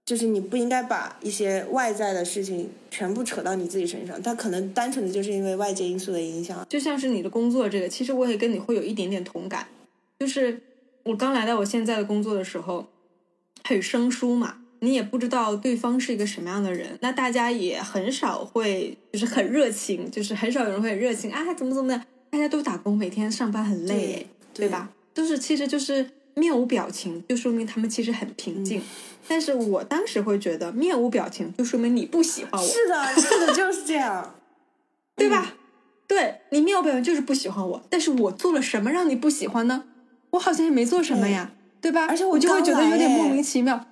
[0.06, 6.66] 就是你不应该把一些外在的事情全部扯到你自己身上，它可能单纯的就是因为外界因素的影响。
[6.68, 9.66] 就像是你的工作这个，其实我也跟你会有一点点同感。
[10.18, 10.60] 就是
[11.04, 12.86] 我刚来到我现在的工作的时候，
[13.62, 24.88] 很生疏嘛，你也不知道对方是一个什么样的人，那大家也很少会就是很热情，就是很少有人会很热情啊，怎么怎么的，大家都打工，每天上班很累，对吧？
[25.14, 28.82] 都是其实就是面无表情，就说明他们其实很平静。
[29.28, 32.66] 但是我当时会觉得面无表情，就说明你不喜欢我。
[32.66, 34.34] 是的，是的，就是这样，
[35.14, 35.54] 对吧？
[36.08, 39.84] 对你面无表情就是不喜欢我，但是我做了什么让你不喜欢呢？
[40.30, 42.06] 我好像也没做什么呀，对吧？
[42.08, 43.86] 而且我就会觉得有点莫名其其妙。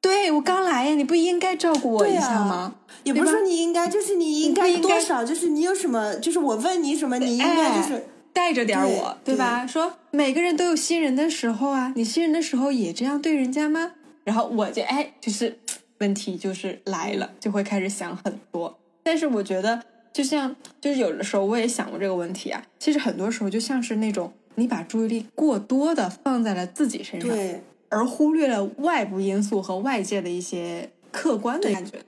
[0.00, 2.76] 对我刚来呀，你不应该照顾我一下吗？
[3.04, 9.66] 也不是说你应该，就是你应该多少，就是你有什么，就是我问你什么，你应该就是带着点我，对吧？
[9.66, 13.92] 说每个人都有新人的时候啊，你新人的时候也这样对人家吗？
[14.24, 15.58] 然后我就哎，就是
[15.98, 18.78] 问题就是来了，就会开始想很多。
[19.02, 22.62] 但是我觉得，就像就是有的时候我也想过这个问题啊。
[22.78, 27.28] 其实很多时候就像是那种你把注意力过多的放在了自己身上。
[27.28, 27.62] 对。
[27.90, 31.98] 而忽略了外部因素和外界的一些客观的感觉，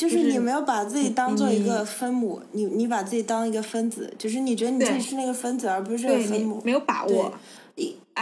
[0.00, 7.30] 就是你没有把自己当做一个分母，你你把自己当一个分子，就是你觉得你自己是那个分子，而不是这个分母，没有把握。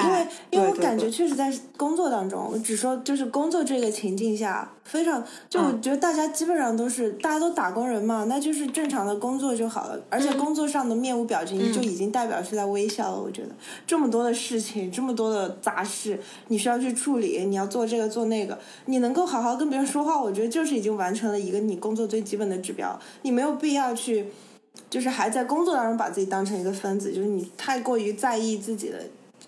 [0.04, 10.00] 因为，因为我感觉确实在工作当中，我只说就是工作这个情境下，非常就我觉得大家基本上都是大家都打工人嘛，那就是正常的工作就好了。
[10.10, 13.20] 而且工作上的面无表情就已经代表是在微笑了。
[13.20, 13.48] 我觉得
[13.86, 22.98] 这么多的事情，这么多的杂事，你需要去处理，你要做这个做那个，你能够好好跟别人说话，我觉得就是已经完成了一个你工作最基本的指标。
[23.22, 24.26] 你没有必要去，
[24.88, 28.98] 就是还在工作当中把自己当成一个分子，就是你太过于在意自己的。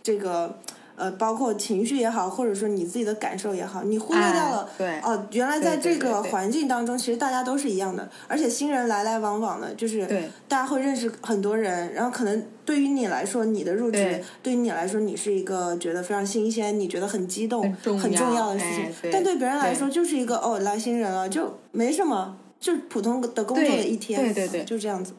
[0.02, 0.58] 这个
[0.96, 4.68] 呃，包括情绪也好，或者说你自己的感受也好，你忽略掉了。
[4.76, 5.00] 对。
[5.00, 10.06] 哦，原来在这个环境当中，其实大家都是一样的，而且新人来来往往的，就是
[10.46, 17.62] 大家会认识很多人，然后可能对于你来说，你的入职对于你来说，你是一个觉得非常新鲜，你觉得很激动、
[17.98, 18.66] 很重要的事
[19.00, 25.14] 情，但对别人来说就是一个哦，来新人了，就没什么，就普通的工作的一天，对对对，就这样子。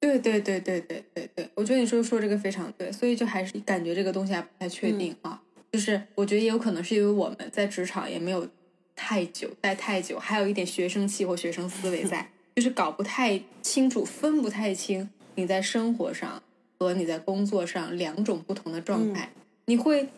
[0.00, 5.42] 对对对对对对对，我觉得你说说这个非常对，所以就还是感觉这个东西还不太确定啊。
[5.72, 8.48] 就是我觉得也有可能是因为我们在职场也没有
[8.96, 16.42] 太久待太久，还有一点学生气或学生思维在， 就是搞不太清楚、分不太清你在生活上
[16.78, 19.30] 和你在工作上两种不同的状态。
[19.66, 20.08] 你会，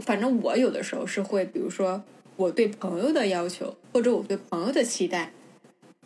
[0.00, 2.02] 反正我有的时候是会，比如说
[2.36, 5.32] 我对朋友的要求或者我对朋友的期待，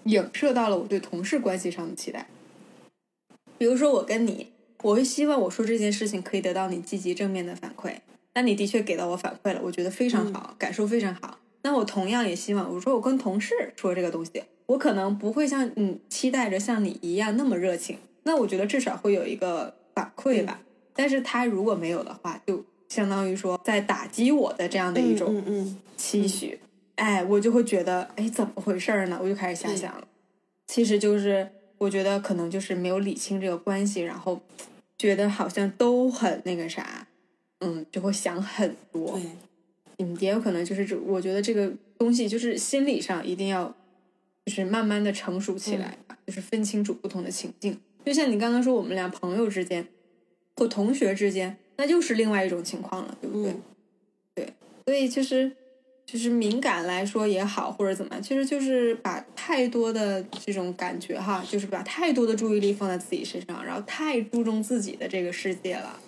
[0.05, 2.29] 影射到了我对同事关系上的期待。
[3.59, 4.49] 比如说我跟你，
[4.83, 7.95] 我会希望我说这件事情可以得到你积极正面的反馈。
[8.35, 11.39] 那你的确给到我反馈了，我觉得非常好，感受非常好。
[11.63, 17.97] 那我同样也希望，我说我跟同事说这个东西，我可能不会像你期待着像你一样那么热情。
[18.25, 20.61] 那我觉得至少会有一个反馈吧。
[20.93, 26.61] 但是他如果没有的话，就相当于说在打击我的这样的一种期许。
[26.97, 29.19] 哎，我就会觉得，哎，怎么回事呢？
[29.23, 30.07] 我就开始瞎想了。
[30.67, 31.49] 其实就是。
[31.79, 34.41] 我觉得可能就是没有理清这个关系，然后
[34.99, 37.07] 觉得好像都很那个啥，
[37.61, 39.13] 嗯，就会想很多。
[39.13, 39.23] 对，
[39.99, 43.75] 嗯，也有可能就是这，我觉得这个东西就是心理上一定要
[44.45, 47.79] 就是慢慢的成熟起来吧，就是分清楚不同的情境。
[48.05, 49.87] 就像你刚刚说，我们俩朋友之间
[50.57, 53.55] 或同学之间，那就是另外一种情况了，对不对？
[54.35, 55.53] 对，所以就是。
[56.07, 65.99] 就是敏感来说也好，或者怎么样，其实就是把太多的这种感觉哈，就是把太多的注意力放在自己身上，然后太注重自己的这个世界了，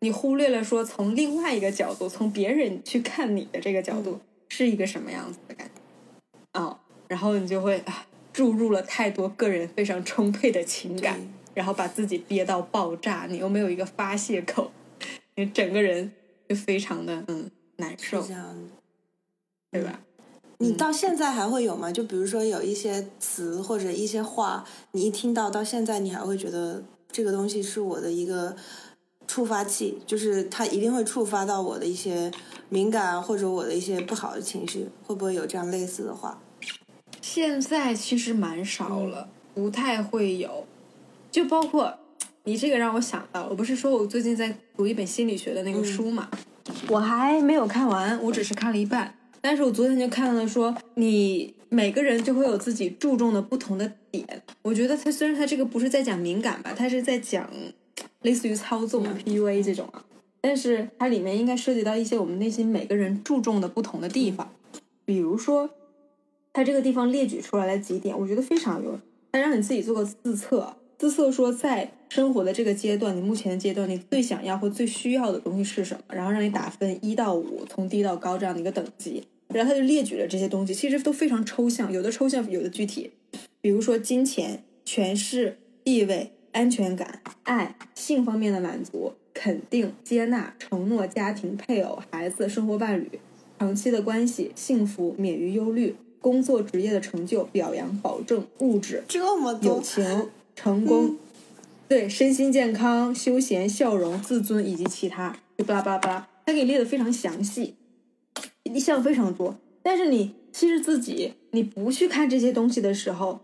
[0.00, 11.18] 你忽略了说从另外一个角度，从别人去看你的这个角度是一个什么样子的感觉啊，然后你就会啊注入了太多个人非常充沛的情感，
[11.54, 14.70] 然后把自己憋到爆炸，你又没有一个发泄口，
[15.36, 16.12] 你整个人
[16.46, 18.22] 就非常的嗯难受。
[19.70, 20.00] 对吧？
[20.58, 21.92] 你到现在还会有吗？
[21.92, 28.56] 就比如说有一些词或者一些话，你一听到到现在，你还会觉得这个东西是我的一个
[29.26, 32.30] 触发器，就是它一定会触发到我的一些
[32.70, 36.40] 敏感或者我的一些不好的情绪，会不会有这样类似的话？
[37.20, 40.64] 现在其实蛮少了，不太会有。
[41.30, 41.98] 就包括
[42.44, 46.30] 你这个让我想到，我不是说我最近在读一本心理学的那个书嘛，
[46.88, 49.15] 我还没有看完，我只是看了一半。
[49.48, 54.42] 但是我昨天就看了，说你每个人就会有自己注重的不同的点。
[54.62, 57.48] 我觉得他虽然他这个不是在讲敏感吧，他是在讲
[58.22, 60.04] 类似于操纵 PUA 这种啊，
[60.40, 64.50] 但是它里面应该涉及到一些我们内心每个人注重的不同的地方。
[65.04, 65.70] 比如说，
[66.52, 69.00] 他这个地方列举出来了几点，我觉得非常有用。
[69.30, 79.22] 他让你自己做个自测，自测说在生活的这个阶段，你目前的阶段你最想要或最需要的东西是什么，然后让你打分一到五，从低到高这样的一个等级。
[79.56, 83.12] 然后他就列举了这些东西，其实都非常抽象，有的抽象，有的具体。
[83.60, 93.18] 比如说金钱、权势、地位、安全感、爱、性方面的满足、肯定、接纳、承诺、家庭、配偶、孩子、生活伴侣、
[93.58, 101.16] 长期的关系、幸福、免于忧虑、工作职业的成就、表扬、保证、物质、这么友多，情、成功，
[101.88, 107.85] 对身心健康、休闲、笑容、自尊以及其他，就巴拉巴拉巴拉，他给你列的非常详细，一
[108.78, 109.56] 项非常多。
[109.82, 113.40] 但是你其实自己你不去看这些东西的时候，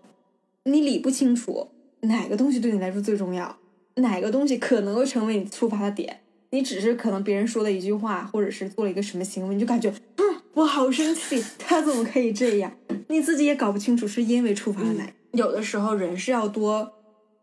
[0.64, 1.68] 你理不清楚
[2.00, 3.58] 哪个东西对你来说最重要，
[3.96, 6.20] 哪个东西可能会成为你触发的点。
[6.50, 12.72] 你只是可能别人说的一句话，或者是做了一个什么行为，你就感觉，嗯，我好生气，他怎么可以这样？
[13.08, 15.10] 你自己也搞不清楚是因为触发了哪。
[15.32, 16.92] 有的时候人是要多，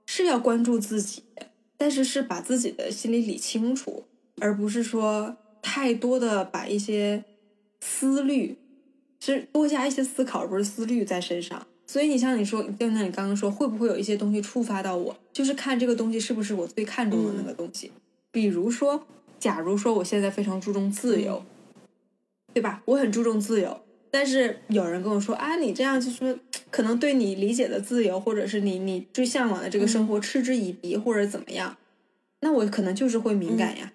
[0.05, 1.23] 是要关注自己，
[1.75, 4.03] 但是是把自己的心理理清楚，
[4.39, 7.23] 而不是说太多的把一些
[7.79, 8.57] 思虑，
[9.19, 11.65] 是多加一些思考，而不是思虑在身上。
[11.87, 15.17] 所以你像你说，就像你刚刚说，会不会有一些东西触发到我？
[15.33, 17.91] 就是看这个东西是不是我最看重的那个东西。
[18.31, 19.07] 比如说，
[19.39, 21.43] 假如说我现在非常注重自由，
[22.53, 22.83] 对吧？
[22.85, 26.39] 我很注重自由，但是有人跟我说啊，你这样就是
[26.69, 31.75] 可能对你理解的自由，或者是你你最向往的这个生活嗤之以鼻，或者怎么样，
[32.41, 33.93] 那我可能就是会敏感呀，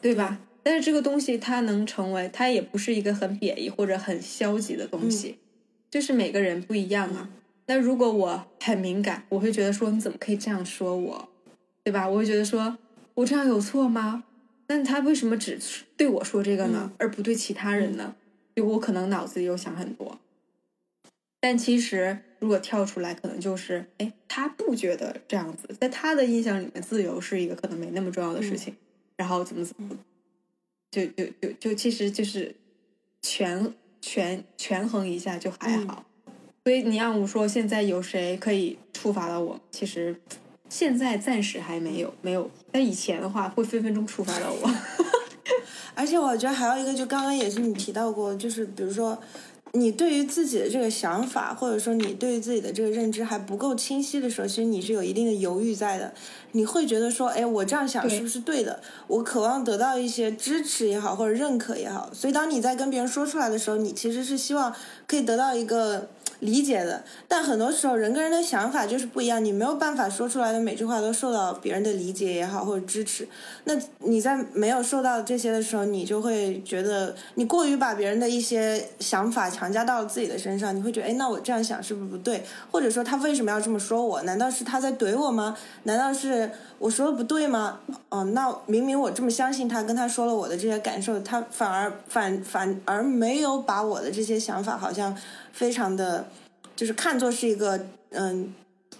[0.00, 0.40] 对吧？
[0.62, 5.38] 但是这个东西它能成为，它也不是一个很贬义或者很消极的东西，
[5.90, 7.28] 就是每个人不一样啊。
[7.66, 11.28] 那如果我很敏感，我会觉得说你怎么可以这样说我，
[11.82, 12.08] 对吧？
[12.08, 12.76] 我会觉得说
[13.14, 14.24] 我这样有错吗？
[14.68, 15.58] 那他为什么只
[15.96, 18.14] 对我说这个呢，而不对其他人呢？
[18.54, 20.18] 就我可能脑子里有想很多，
[21.40, 28.74] 但其实如果跳出来，可能就是哎，他不觉得这样子，在他的印象里面，自由是一个可能没那么重要的事情，
[29.16, 29.96] 然后怎么怎么，
[30.92, 32.54] 就就就就其实就是
[33.20, 36.04] 权权权衡一下就还好。
[36.62, 40.14] 所以你让我说现在有谁可以触发到我，其实
[40.68, 42.48] 现在暂时还没有，没有。
[42.70, 44.70] 但以前的话会分分钟触发到我。
[45.94, 49.20] 而且我觉得还有一个，就刚刚也是你提到过，就是比如说，
[49.72, 56.12] 你对于自己的这个想法，或者说你对于自己的这个认知还不够清晰的时候，其实你是有一定的犹豫在的。
[56.52, 58.80] 你会觉得说，哎，我这样想是不是对的？
[59.06, 62.10] 我渴望得到一些支持也好，或者认可也好。
[62.12, 64.74] 所以当你在跟别人说出来的时候，你其实是希望
[65.06, 66.08] 可以得到一个。
[66.40, 73.28] 理解的，但很多时候人跟人的想法就是不一样，你没有办法说出来的每句话都受到别人的理解也好或者支持。
[73.64, 82.42] 那你在没有受到这些的时候，你就会觉得你过于把别人的一些想法强加到了自己的身上，你会觉得，哎，那我这样想是不是不对？
[82.72, 84.20] 或者说他为什么要这么说我？
[84.22, 85.56] 难道是他在怼我吗？
[85.84, 87.78] 难道是我说的不对吗？
[88.08, 95.16] 哦，那明明我这么相信他，跟他说了我的这些感受，他反而反反而没有把我的这些想法好像。
[95.52, 96.28] 非常的，
[96.74, 98.52] 就是看作是一个嗯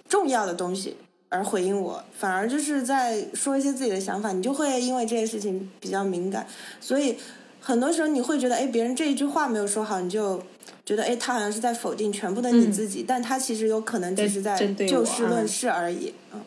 [0.07, 0.95] 重要的东西
[1.29, 6.47] 而回应我，反而就是在说一些自己的想法，你就会因为这件事情比较敏感，
[6.79, 7.17] 所以
[7.59, 10.41] 很多时候你会觉得，哎，别人这一句话没有说好，你就
[10.85, 14.55] 觉得，哎，他好像是在否定全部的你自己，但他其实有可能只是在
[14.87, 16.13] 就事论事而已。
[16.33, 16.41] 嗯，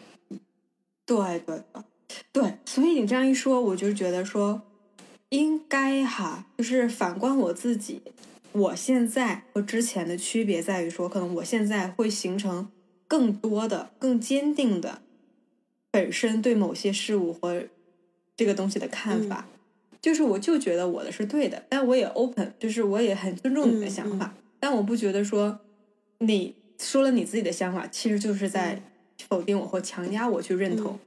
[1.05, 1.83] 对对对
[2.33, 4.62] 对，所以你这样一说，我就觉得说
[5.31, 8.03] 应该哈，就是反观我自己。
[8.57, 12.71] 我现在和之前的区别在于说，可能我现在会形成
[13.07, 15.03] 更多的、更坚定的
[15.90, 17.62] 本身对某些事物或
[18.35, 19.47] 这个东西的看法，
[20.01, 25.61] 就是我就觉得我的是对的，但我也 open，就是我也很尊重你的想法，但我不觉得说
[26.21, 28.81] 你说了你自己的想法，其实就是在
[29.29, 30.99] 否定我或强加我去认同，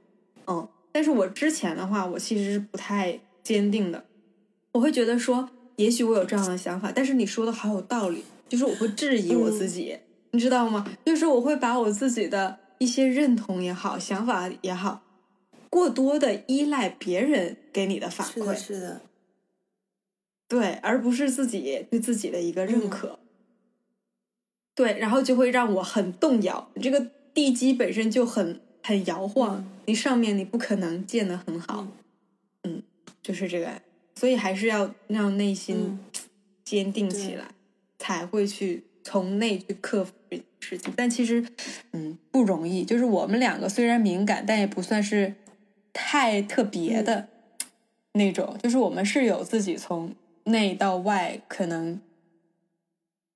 [0.46, 4.04] 嗯，但是我之前的话，我其实是不太坚定的，
[4.70, 5.50] 我会觉得说。
[5.80, 9.98] 也许我有这样的想法，但是你说的好有道理，就是我会质疑我自己，
[10.32, 10.86] 你知道吗？
[11.06, 15.02] 就是我会把我自己的一些认同也好、想法也好，
[15.70, 19.00] 过多的依赖别人给你的反馈，是的，是的，
[20.46, 23.18] 对，而不是自己对自己的一个认可，
[24.74, 26.70] 对，然后就会让我很动摇。
[26.82, 31.86] 这个地基本身就很很摇晃，你上面你不可能建的很好，
[32.64, 32.82] 嗯，
[33.22, 33.80] 就是这个。
[34.20, 35.98] 所以还是要让内心
[36.62, 37.46] 坚定起来，
[37.98, 40.92] 才会去从内去克服这件事情。
[40.94, 41.42] 但其实，
[41.92, 42.84] 嗯，不容易。
[42.84, 45.36] 就是我们两个虽然敏感，但也不算是
[45.94, 47.28] 太特别的
[48.12, 48.58] 那种。
[48.62, 51.98] 就是我们是有自己从内到外可能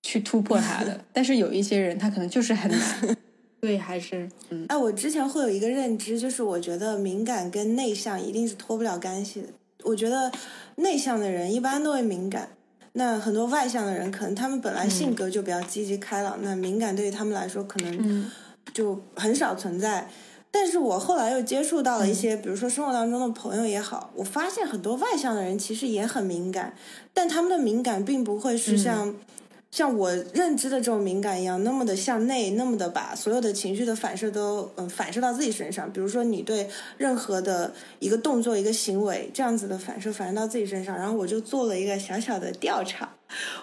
[0.03, 1.03] 去突破它的。
[1.15, 3.17] 但是有一些人，他可能就是很难。
[3.59, 4.67] 对，还是嗯。
[4.69, 9.49] 哎，我之前会有一个认知，就是我觉得敏感跟内向一定是脱不了干系的。
[9.85, 10.33] 我觉得
[10.77, 12.49] 内向的人一般都会敏感，
[12.95, 18.31] 那很多外向的人可能他们本来性格就比较积极开朗，那敏感对于他们来说可能
[18.73, 20.09] 就很少存在。
[20.51, 26.75] 但是我后来又接触到了一些，比如说生活当中的朋友也好，我发现很多外向的人其实也很敏感，
[27.13, 29.15] 但他们的敏感并不会是像。
[29.75, 35.93] 像我认知的这种敏感一样，那么的向内，那么的把所有的情绪的反射都嗯反射到自己身上。
[35.93, 43.09] 比如说，你对任何的一个动作、一个行为这样子的反射反射到自己身上，然后我就做了一个小小的调查，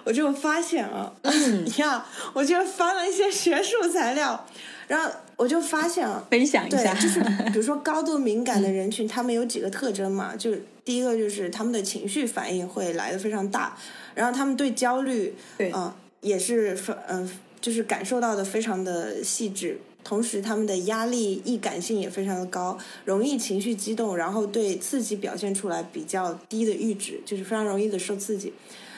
[0.04, 1.14] 我就发现啊，
[1.80, 4.46] 呀，我就翻了一些学术材料，
[4.90, 10.36] 然后我就发现啊，分享一下，就是 比如说高度敏感的人群，他们有几个特征嘛？
[10.36, 10.52] 就
[10.84, 13.78] 第一个就是他们的情绪反应会来的非常大，
[14.16, 15.96] 然后他们对焦虑，对啊。
[16.22, 17.28] 也是非嗯，
[17.60, 28.54] 就是感受到的非常的细致，同时他们的压力易感性也非常的高，容易情绪激动，然后对刺激表现出来比较低的阈值，就是非常容易的受刺激。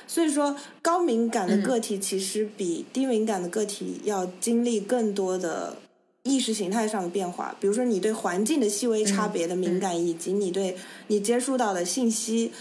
[0.05, 5.77] 所以说，高敏感的个体其实比低敏感的个体要经历更多的
[6.23, 10.75] 意识形态上的变化，比如说你对环境的细微差别的敏感，以及你对
[11.07, 12.51] 你接触到的信息。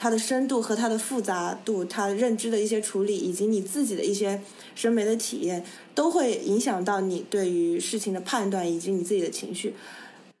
[0.00, 4.40] 它的深度和它的复杂度，它认知的一些处理，以及你自己的一些
[4.74, 5.62] 审美的体验，
[5.94, 9.74] 都会影响到你对于事情的判断以及你自己的情绪。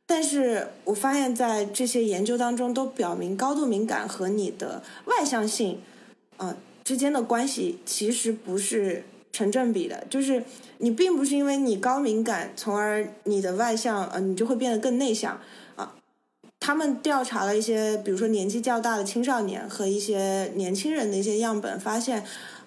[0.06, 5.78] 但是我发现，在这些研究当中，都表明高度敏感和你的外向性，
[6.38, 10.06] 啊之间的关系其实不是成正比的。
[10.08, 10.42] 就是
[10.78, 15.38] 你并不是因为你高敏感，从而你的外向，呃，你就会变得更内向。
[16.60, 22.22] 他们调查了一些，比如说年纪较大的青少年和一些年轻人的一些样本，发现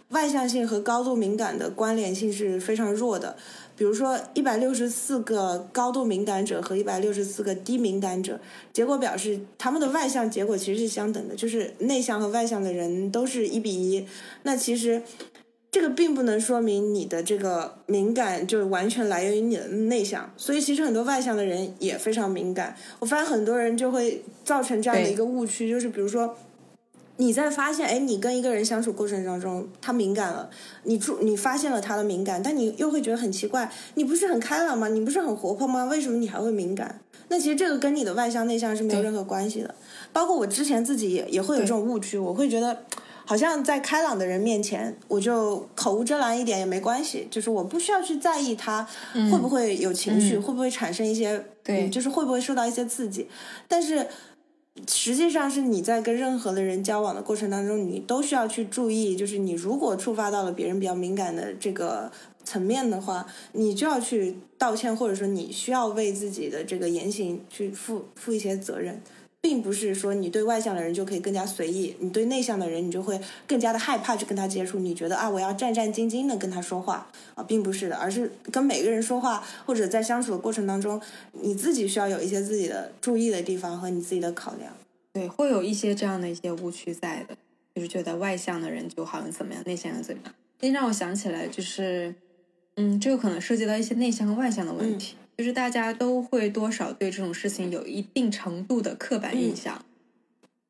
[0.10, 3.38] 外向性和高度敏感的关联性是非常弱的。
[3.78, 8.40] 比如说，一百六十四个高度敏感者和一百六十四个低敏感者，
[8.74, 14.06] 结果表示他们的外向结果其实是相等的，就是内向和外向的人都是一比一。
[14.42, 15.02] 那其实。
[15.74, 22.76] 这个并不能说明你的这个敏感就是完全来源于你的内向，所以其实很多外向的人也非常敏感。
[23.00, 26.38] 我发现很多人就会造成这样的一个误区，就是比如说
[27.18, 30.48] 你在发现，哎，你跟一个人相处过程当中他敏感了，
[30.84, 34.88] 你注你发现了他的敏感，但你又会觉得很奇怪，你不是很开朗吗？
[34.90, 35.86] 你不是很活泼吗？
[35.86, 37.02] 为什么你还会敏感？
[37.30, 39.74] 那其实这个跟你的外向内向是没有任何关系的。
[40.12, 42.78] 包括我之前自己也也会有这种误区，我会觉得。
[43.26, 48.88] 好像在开朗的人面前，我就口无遮拦一点也没关系，就是我不需要去在意他
[49.32, 53.28] 会不会有情绪，会不会产生一些，对，就是会不会受到一些刺激。
[53.68, 54.08] 但是
[54.88, 62.12] 实际上是你在跟任何的人交往的过程当中，你都需要去注意，就是你如果触发到了别人比较敏感的这个
[62.44, 69.02] 层面的话，你就要去道歉，或者说你需要为自己的这个言行去负负一些责任。
[69.44, 74.80] 并不是说你对外向的人就可以更加随意，你对内向的人你就会更加的害怕去跟他接触。
[74.80, 81.02] 你觉得啊，我要战战兢兢的跟他说话啊，并不是的，而是跟每个人说话或者在相处的过程当中，
[81.34, 84.72] 你自己需要有一些自己的注意的地方和你自己的考量。
[85.12, 87.36] 对，会有一些这样的一些误区在的，
[87.76, 90.34] 就是觉得外向的人就好像怎么样，内向人怎么样。
[90.58, 92.16] 这让我想起来，就是
[92.78, 95.16] 嗯，这个可能涉及到一些内向和外向的问题。
[95.36, 99.84] 就是大家都会多少对这种事情有一定程度的刻板印象，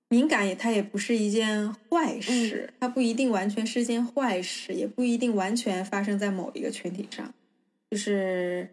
[0.07, 7.33] 敏感也它也不是一件坏事，它不一定完全是件坏事，也不一定完全发生在某一个群体上。
[7.91, 8.69] 就是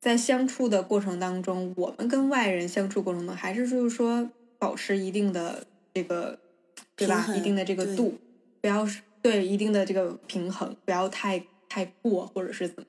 [0.00, 6.38] 在相处的过程当中，我们跟外人相处过程中，还是就是说保持一定的这个
[6.96, 7.26] 对吧？
[7.36, 8.18] 一定的这个度，
[8.60, 8.88] 不要
[9.20, 12.88] 对一定的这个平衡，不要太太过，或者是怎么。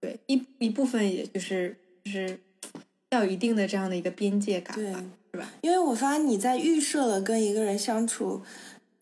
[0.00, 2.38] 对一一部分，也就是就是
[3.10, 5.50] 要有一定的这样的一个边界感吧，是吧？
[5.60, 8.42] 因为我发现你在预设了跟一个人相处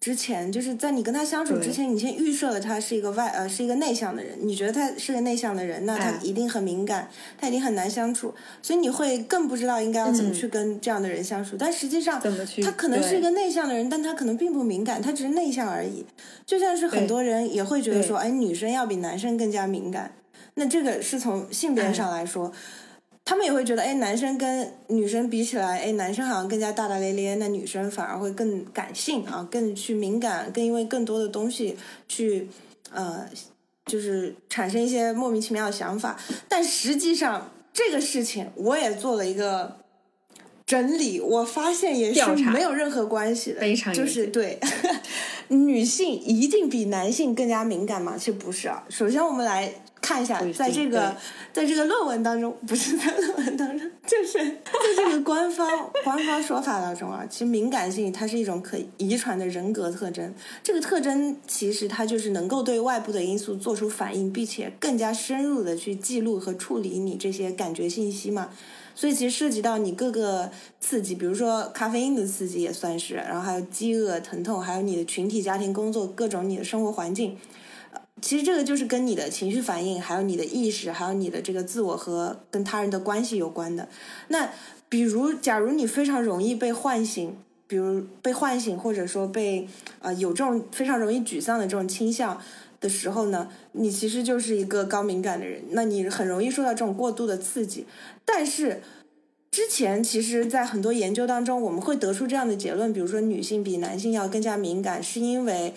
[0.01, 8.33] 之前，就是在你跟他相处之前，你先预设了他是一个外呃是一个内向的人，你觉得他是个内向的人，那他一定很敏感，他一定很难相处，
[8.63, 11.57] 所以你会更不知道应该要怎么去跟这样的人相处。
[11.59, 12.21] 但实际上，
[12.63, 16.07] 他可能是一个内向的人，但他可能并不敏感，他只是内向而已。
[16.47, 20.13] 就像是很多人也会觉得说，哎，女生要比男生更加敏感。
[20.59, 22.51] 那这个是从性别上来说，
[23.27, 31.77] 他们也会觉得，哎，男生跟女生比起来，哎，男生好像更加大大咧咧，那女生反而会更感性啊，更去敏感，更因为更多的东西
[32.09, 32.49] 去，
[32.91, 33.29] 呃，
[33.85, 36.19] 就是产生一些莫名其妙的想法。
[36.49, 39.77] 但实际上，这个事情我也做了一个
[40.65, 44.59] 整理，我发现也是没有任何关系的，非常就是对，
[45.49, 48.15] 女性一定比男性更加敏感吗？
[48.17, 48.83] 其实不是啊。
[48.89, 49.75] 首先，我们来。
[50.07, 51.17] 看一下，在这个
[51.53, 60.33] 在这个论文当中，不是在论文当中，就是 在这个官方官方说法当中啊，其实敏感性它是一种可遗传的人格特征。
[60.63, 68.51] 这个特征其实它就是能够对外部的因素做出反应，并且更加深入的去记录和处理你这些感觉信息嘛。
[68.95, 70.49] 所以其实涉及到你各个
[70.81, 77.37] 刺激，比如说咖啡因的刺激也算是，然后还有饥饿、疼痛，还有你的群体、家庭、工作各种你的生活环境。
[78.23, 83.89] 其实这个就是跟你的情绪反应，还有你的意识，还有你的这个自我和跟他人的关系有关的。
[84.29, 84.51] 那
[84.89, 87.37] 比如，假如你非常容易被唤醒，
[87.67, 89.69] 比如被唤醒，或者说被
[90.01, 92.41] 呃有这种非常容易沮丧的这种倾向
[92.81, 97.85] 的时候呢，你其实就是一个高敏感的人，那你很容易受到这种过度的刺激。
[98.25, 98.81] 但是
[99.51, 105.75] 之前其实，在很多研究当中，我们会得出这样的结论，比如说女性比男性要更加敏感，是因为。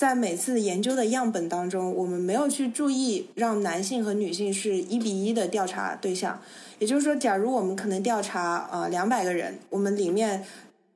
[0.00, 6.40] 在每次研究的样本当中，我们没有去注意让男性和女性是一比一的调查对象。
[6.78, 10.42] 也就是说，假如我们可能调查呃两百个人，我们里面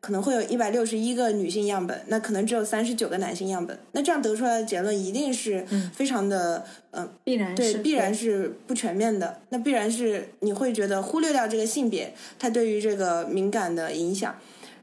[0.01, 3.79] 可能会有一百六十一个女性样本，那可能只有三十九个男性样本。
[3.93, 9.39] 那这样得出来的结论一定是非常的嗯，必然对，必然是不全面的。
[9.51, 14.35] 那必然是你会觉得忽略掉这个性别它对于这个敏感的影响。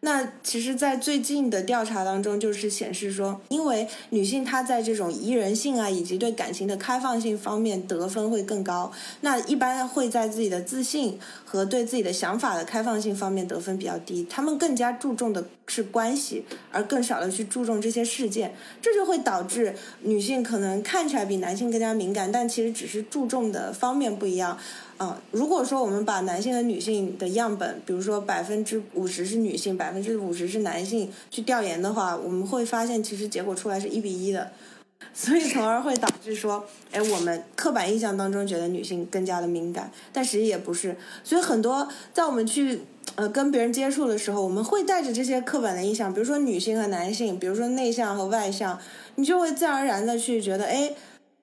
[0.04, 8.92] 那其实，在最近的调查当中，就是显示说，因为女性她在这种宜人性啊，以及对感情的开放性方面得分会更高。
[9.22, 14.26] 那一般会在自己的自信和对自己的想法的开放性方面得分比较低。
[14.28, 18.56] 他们更加注重的是关系，而更少的去注重这些事件。
[18.82, 24.58] 这就会导致女性可能看起来比男性更加敏感，但其实只是注重的方面不一样。
[25.02, 34.52] 啊，如果说我们把男性和女性的样本，比如说百分之五十是女性，百分之五十是男性去调研的话，我们会发现其实结果出来是一比一的，
[35.12, 40.96] 所以从而会导致说，哎，我们刻板印象当中觉得女性更加的敏感，但实际也不是。
[41.24, 42.82] 所以很多在我们去
[43.16, 48.78] 呃跟别人接触的时候，我们会带着这些刻板的印象，比如说女性和男性，比如说内向和外向，
[49.16, 50.94] 你就会自然而然的去觉得，哎。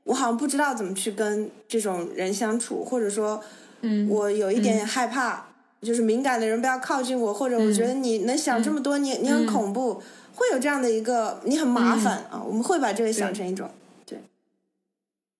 [0.09, 3.39] 我好像不知道怎么去跟这种人相处，或者说，
[3.83, 5.49] 嗯，我有一点点害怕，
[5.83, 10.03] 就是敏感的人不要靠近我，或者我觉得你能想这么多，你你很恐怖，
[10.35, 12.43] 会有这样的一个你很麻烦啊。
[12.43, 13.71] 我们会把这个想成一种
[14.07, 14.19] 对。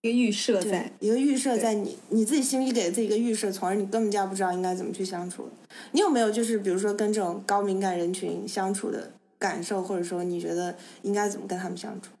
[0.01, 5.49] 一个预设在一个预设在你你自己心里给自己一个预设，从而你根本就不知道应该怎么去相处。
[5.93, 12.11] 你有没有就是比如说跟这种高敏感人群相处的感受，或者说你觉得应该怎么跟他们相处？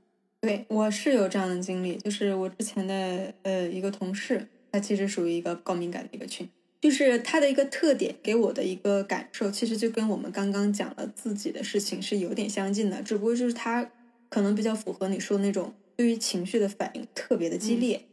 [0.41, 6.47] 对，我是有这样的经历，就是我之前的呃一个同事，他其实属于一个高敏感的一个群，
[6.79, 13.91] 就是他的一个特点给我的一个感受，其实就跟我们刚刚讲了自己的事情是有点相近的，只不过就是他
[14.29, 18.05] 可能比较符合你说的那种对于情绪的反应特别的激烈，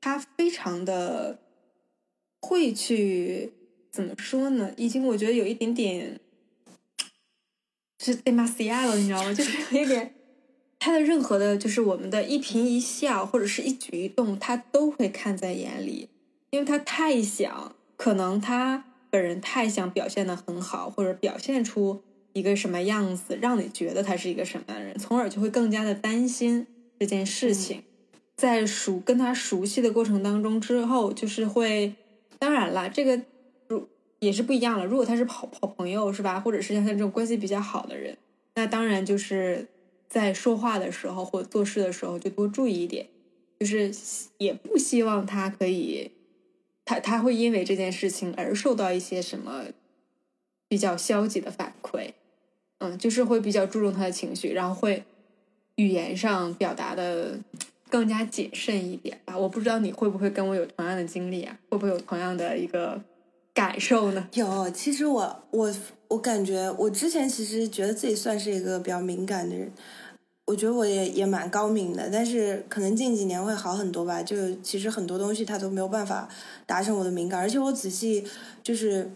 [0.00, 1.38] 他非常的
[2.40, 3.52] 会去
[3.92, 4.72] 怎么说呢？
[4.78, 6.18] 已经我觉得有一点点
[7.98, 9.34] 是 demasiado 了，你知道吗？
[9.34, 10.14] 就是有一点。
[10.86, 16.08] 他的任何的，就是我们的一颦一笑或者是一举一动，他都会看在眼里，
[16.50, 26.68] 因为他太想，可能他本人太想表现的很好，或者表现出一个什么样子，让你觉得他是一个什么样的人，从而就会更加的担心
[27.00, 27.82] 这件事情。
[28.36, 31.94] 在熟跟他熟悉的过程当中之后，就是会，
[32.38, 33.20] 当然了，这个
[33.66, 33.88] 如
[34.20, 34.86] 也是不一样了。
[34.86, 36.38] 如果他是好好朋友，是吧？
[36.38, 38.16] 或者是像他这种关系比较好的人，
[38.54, 39.66] 那当然就是。
[40.08, 43.06] 在说话的时候或做事的时候，就多注意一点，
[43.60, 43.92] 就是
[44.38, 46.10] 也不希望他可以，
[46.84, 49.64] 他他会因为这件事情而受到一些什么
[50.68, 52.12] 比较消极的反馈，
[52.78, 55.04] 嗯，就是会比较注重他的情绪，然后会
[55.76, 57.38] 语言上表达的
[57.90, 59.36] 更加谨慎一点吧。
[59.36, 61.58] 我不知道你会不会跟我有同样的经历啊？
[61.68, 63.02] 会不会有同样的一个
[63.56, 64.28] 感受呢？
[64.34, 65.74] 有，其实我我。
[66.08, 69.68] 我感觉我之前其实觉得自己算是一个比较敏感的人，
[70.44, 74.22] 我觉得我也也蛮高敏的，但是可能近几年会好很多吧。
[74.22, 76.28] 就其实很多东西它都没有办法
[76.64, 78.24] 达成我的敏感，而且我仔细
[78.62, 79.10] 就是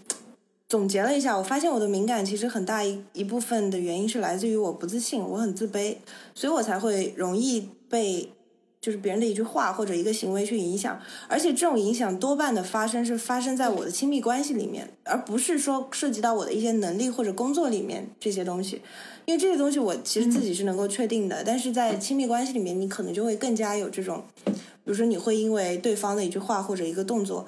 [0.68, 5.99] 总结了一下，我发现我的敏感其实很大一一部分的原因是来自于我不自信，我很自卑，
[6.34, 8.32] 所以我才会容易被。
[8.81, 18.81] 就是别人的一句话或者一个行为去影响，而且这种影响多半的发生是发生在我的亲密关系里面，而不是说涉及到我的一些能力或者工作里面这些东西。
[19.26, 24.55] 因为这些东西我其实自己是能够确定的，但是在亲密关系里面，你可能就会更加有这种，比
[24.87, 27.45] 如说你会因为对方的一句话或者一个动作，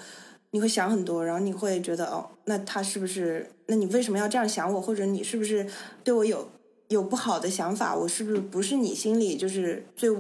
[0.51, 3.51] 你会想很多，然后你会觉得哦，那他是不是？
[3.67, 4.81] 那你为什么要这样想我？
[4.81, 5.67] 或者你是不是
[6.05, 6.47] 对我有
[6.89, 7.97] 有不好的想法？
[7.97, 10.11] 我是不是不是你心里就是最？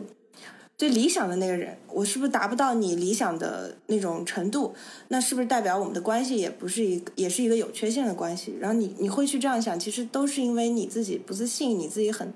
[0.78, 4.74] 最理想的那个人，我是不是达不到你理想的那种程度？
[5.08, 8.56] 那是不是代表我们的关系也不是一，也是一个有缺陷的关系？
[8.58, 12.32] 然后你你会去这样想，其实都是因为你自己不自信，你自己很，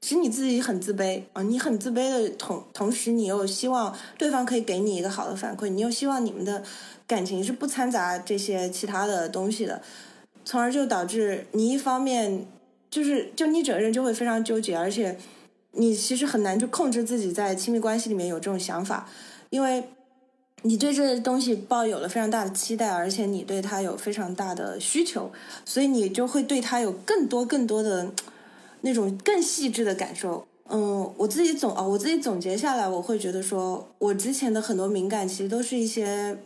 [0.00, 6.62] 其实你自己很自卑啊，你很自卑的同同时，你又希望对方可以给你一个好的反馈，你又希望你们的
[7.08, 9.82] 感情是不掺杂这些其他的东西的，
[10.44, 12.46] 从而就导致你一方面
[12.88, 15.18] 就是就你整个人就会非常纠结，而且。
[15.76, 19.08] 你其实很难去控制自己在亲密关系里面有这种想法，
[19.50, 19.84] 因为
[20.62, 25.30] 你对这东西抱有了非常大的期待，而且你对他有非常大的需求，
[25.64, 28.12] 所以你就会对他有更多更多的
[28.82, 30.46] 那种更细致的感受。
[30.68, 36.38] 嗯，我自己总哦，我自己总结下来，我会觉得说，我之前的很多敏感其实都是一些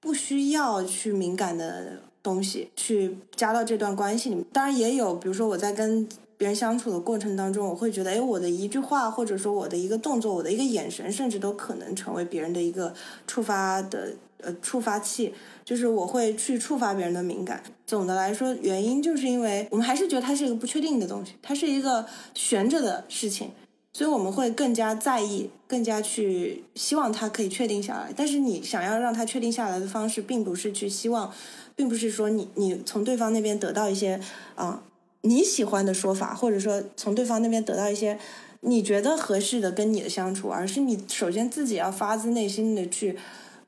[0.00, 4.44] 不需要去敏感的东西去加到这段关系里面。
[4.52, 6.08] 当然也有，比如说我在跟。
[6.38, 12.94] 别人相处的过程当中，我会觉得，哎，我的一句话，或者说我的一个动作，我的一个眼神，甚至都可能成为别人的一个
[13.26, 15.34] 触发的呃触发器，
[15.64, 17.60] 就是我会去触发别人的敏感。
[17.84, 23.50] 总的来说，原因就是因为我们还是觉得它是一个不确定的东西，它是一个悬着的事情，
[23.92, 28.12] 所以我们会更加在意，更加去希望它可以确定下来。
[28.16, 31.32] 但是你想要让它确定下来的方式，并不是去希望，
[31.74, 34.20] 并不是说你你从对方那边得到一些
[34.54, 34.84] 啊。
[35.22, 38.18] 你喜欢的说法，或者说从对方那边得到一些
[38.60, 43.18] 你觉得合适的跟你的相处，而是你首先自己要发自内心的去。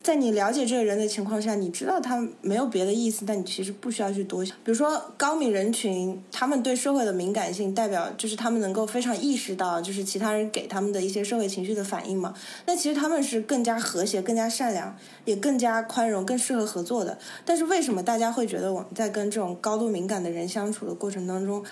[0.03, 4.57] 在你了解这个人的情况下，你知道他没有别的意思，但你其实不需要去多想。
[4.65, 12.33] 比如说高敏人群，他们对社会的敏感性，代表就是他们能够非常意识到，就是其他人给他们的一些社会情绪的反应嘛。
[12.65, 14.97] 那其实他们是更加和谐、更加善良，
[15.27, 17.19] 也更加宽容、更适合合作的。
[17.45, 21.63] 但是为什么大家会觉得我们在跟这种高度敏感的人相处的过程当中？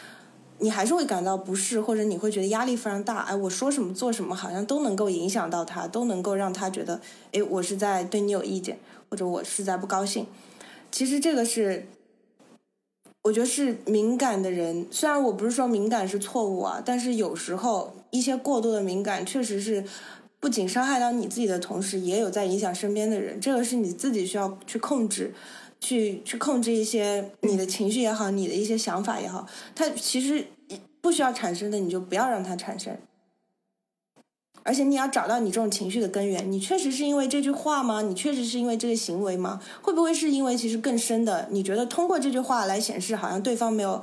[0.61, 3.18] 你还是会感到不适，或者你会觉得压力非常大。
[3.20, 7.00] 哎，我说什么做什么，好像都能够影响到他，都能够让他觉得，
[7.32, 8.78] 哎，我是在对你有意见，
[9.09, 10.26] 或者我是在不高兴。
[10.90, 11.86] 其实这个是，
[13.22, 14.86] 我觉得是敏感的人。
[14.90, 19.84] 虽然我不是说敏感是错误啊，但是有时候一些过度的敏感，确实是
[20.40, 23.40] 不仅伤害到你自己的同时，也有在影响身边的人。
[23.40, 25.32] 这个是你自己需要去控制。
[25.81, 30.47] 去去控制一些你的情绪也好，你的一些想法也好，它其实
[31.01, 32.97] 不需要产生的，你就不要让它产生。
[34.64, 38.03] 而且你要找到你这种情绪的根源，你确实是因为这句话吗？
[38.03, 39.62] 你确实是因为这个行为吗？
[39.81, 41.49] 会不会是因为其实更深的？
[41.51, 44.03] 你觉得通过这句话来显示，好像对方没有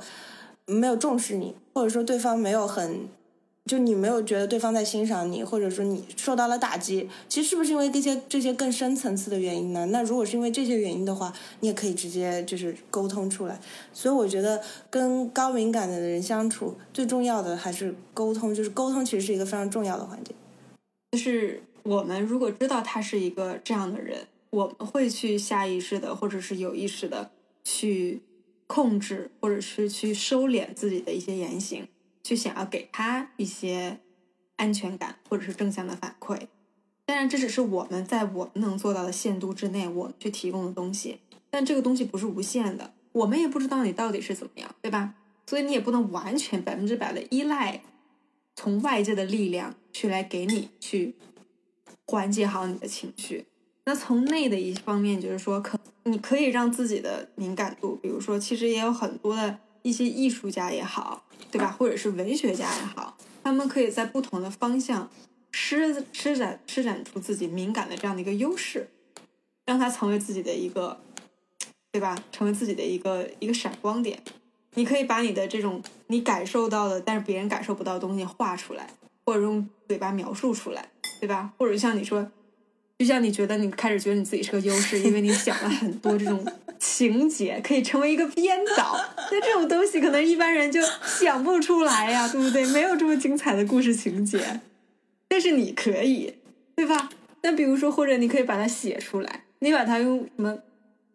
[0.64, 3.08] 没有重视你，或者说对方没有很。
[3.66, 9.84] 就你没有觉得对方在欣赏你，或者说你受到了打击，其实是不是因为这些这些更深层次的原因呢？
[9.86, 13.60] 那如果是因为这些原因的话，你也可以直接就是沟通出来。
[13.92, 20.32] 所以我觉得跟高敏感的人相处，最重要的还是沟通，就是沟通其实是一个非常重要的环节。
[21.10, 27.30] 就是我们如果知道他是一个这样的人，我们会去下意识的或者是有意识的
[27.64, 28.22] 去
[28.68, 31.88] 控制，或者是去收敛自己的一些言行。
[32.26, 34.00] 去想要给他一些
[34.56, 36.48] 安全感，或者是正向的反馈。
[37.04, 41.20] 当然，这只是我们在我们能做到的限度之内，我们去提供的东西。
[41.50, 45.14] 但这个东西不是无限的，我们也不知道你到底是怎么样，对吧？
[45.46, 47.80] 所以你也不能完全百分之百的依赖
[48.56, 51.14] 从外界的力量去来给你去
[52.08, 53.46] 缓解好你的情绪。
[53.84, 61.22] 那从内的一方面，就是说，可你可以让自己的敏感度，比如说，其实也有很多的一些艺术家也好。
[61.48, 61.74] 对吧？
[61.78, 65.08] 或者是文学家也好，他们可以在不同的方向
[65.52, 68.90] 施施展施展出自己敏感的这样的一个优势，
[69.64, 71.00] 让它成为自己的一个，
[71.92, 72.18] 对吧？
[72.30, 74.20] 成为自己的一个一个闪光点。
[74.74, 78.90] 你可以把你的这种你感受到的，但是别人感受不到的东西画出来，
[79.24, 81.52] 或者用嘴巴描述出来，对吧？
[81.56, 82.30] 或者像你说。
[82.98, 86.42] 就像你觉得你开始觉得你自己是个优势，因为你想了很多这种
[86.78, 88.98] 情节，可以成为一个编导。
[89.30, 92.64] 那这种东西可能一般人就想不出来呀，对不对？
[92.68, 94.60] 没有这么精彩的故事情节，
[95.28, 96.36] 但是你可以，
[96.74, 97.10] 对吧？
[97.42, 100.56] 那比如说，或者你可以把它写出来，你把它用什么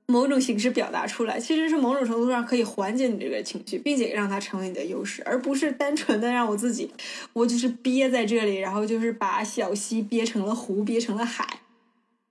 [0.05, 6.91] 某种形式表达出来，其实是某种程度上可以缓解你这个情绪，并且让它成为你的优势，而不是单纯的让我自己，
[7.34, 11.61] 我就是憋在这里，然后就是把小溪憋成了湖，憋成了海。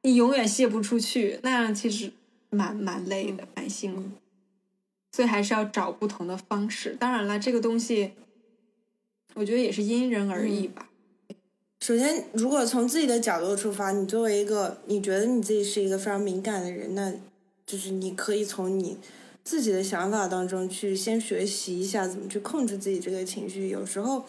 [0.03, 2.13] 你永远泄不出去，那样其实
[2.49, 4.03] 蛮蛮累的，蛮辛苦。
[5.13, 6.97] 所以还是要找不同的方式。
[6.99, 8.13] 当然了，这个东西
[9.35, 10.89] 我觉得也是因人而异吧。
[11.81, 17.13] 首先，如果从自己的角度出发，你作为一个你觉得你自己是一个非常敏感的人，那
[17.67, 18.99] 就是你可以从你
[19.43, 23.69] 自己的想法当中去先学习一下怎么去控制自己这个情绪。
[23.69, 24.25] 有时候，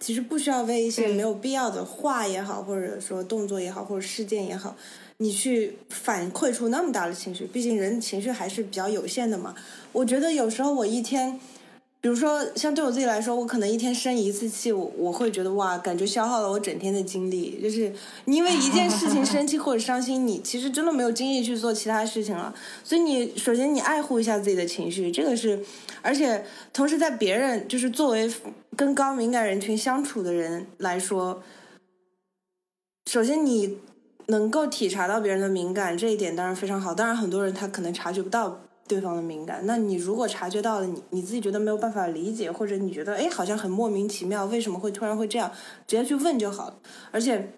[0.00, 4.76] 其实不需要为一些没有必要的话也好，或者说动作也好，或者事件也好，
[5.18, 7.44] 你去反馈出那么大的情绪。
[7.46, 9.54] 毕竟人情绪还是比较有限的嘛。
[9.92, 11.38] 我觉得有时候我一天。
[11.98, 17.58] 比如说，像对我自己来说，我可能一天生一次气，我我会觉得哇，感觉消耗了我整天的精力。
[17.60, 17.92] 就是
[18.26, 22.54] 你因为一件事情生气或者伤心，你其实真的没有精力去做其他事情了。
[22.84, 25.64] 所以你首先你爱护一下自己的情绪，这个是，
[26.00, 28.32] 而且同时在别人就是作为
[28.76, 31.42] 跟高敏感人群相处的人来说，
[33.10, 33.78] 首先你
[34.26, 36.94] 能够体察到别人的敏感这一点当然非常好。
[36.94, 38.60] 当然很多人他可能察觉不到。
[38.88, 45.50] 对方的敏感，那你如果察觉到了，你你自己觉得没有办法理解，或者你觉得哎好像很莫名其妙，为什么会突然会这样，
[45.88, 46.74] 直接去问就好了。
[47.10, 47.52] 而且，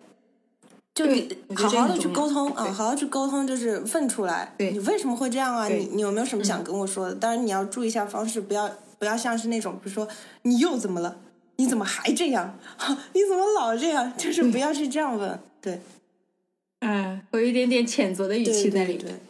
[0.95, 5.69] 就你好好的去沟通啊，好好去沟通，就是问出来，你为什么会这样啊？
[5.69, 7.15] 你你有没有什么想跟我说的？
[7.15, 10.09] 当然你要注意一下方式，不要不要像是那种，比如说
[10.45, 11.15] 你又怎么了？
[11.57, 12.59] 你怎么还这样？
[13.13, 14.11] 你怎么老这样？
[14.17, 15.79] 就是不要去这样问，对，
[16.81, 19.21] 嗯，有一点点谴责的语气在里面。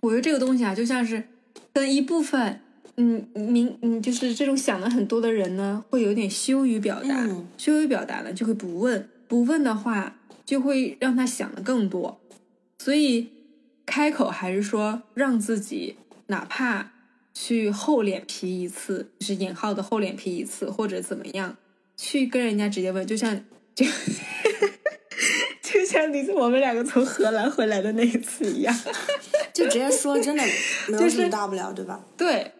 [0.00, 1.22] 我觉得这个东西啊，就像是
[1.72, 2.60] 跟一部分
[2.96, 12.20] 嗯明嗯，就是这种想的很多的人呢，会有点羞于表达，羞于表达呢，就会不问，不问的话，就会让他想的更多。
[12.78, 13.28] 所以
[13.86, 15.96] 开口还是说让自己
[16.26, 16.92] 哪怕
[17.32, 21.56] 去厚脸皮一次，就是引号的厚脸皮一次，或者怎么样，
[21.96, 23.44] 去跟人家直接问，就像
[23.74, 23.92] 就就
[26.02, 28.74] 像你我们两个从荷兰回来的那一次一样。
[29.54, 30.42] 就直接说，真的
[30.88, 32.04] 没有什么大不了，对吧？
[32.16, 32.52] 对。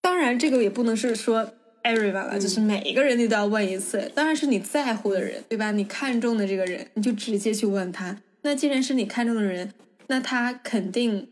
[0.00, 4.10] 当然，这个也不能是说 everyone 了，就是每一个人你都要问一次。
[4.14, 5.70] 当然是你在乎的人，对吧？
[5.72, 8.16] 你看中的这个人，你就直接去问他。
[8.42, 9.72] 那既然是你看中的人，
[10.06, 11.28] 那他肯定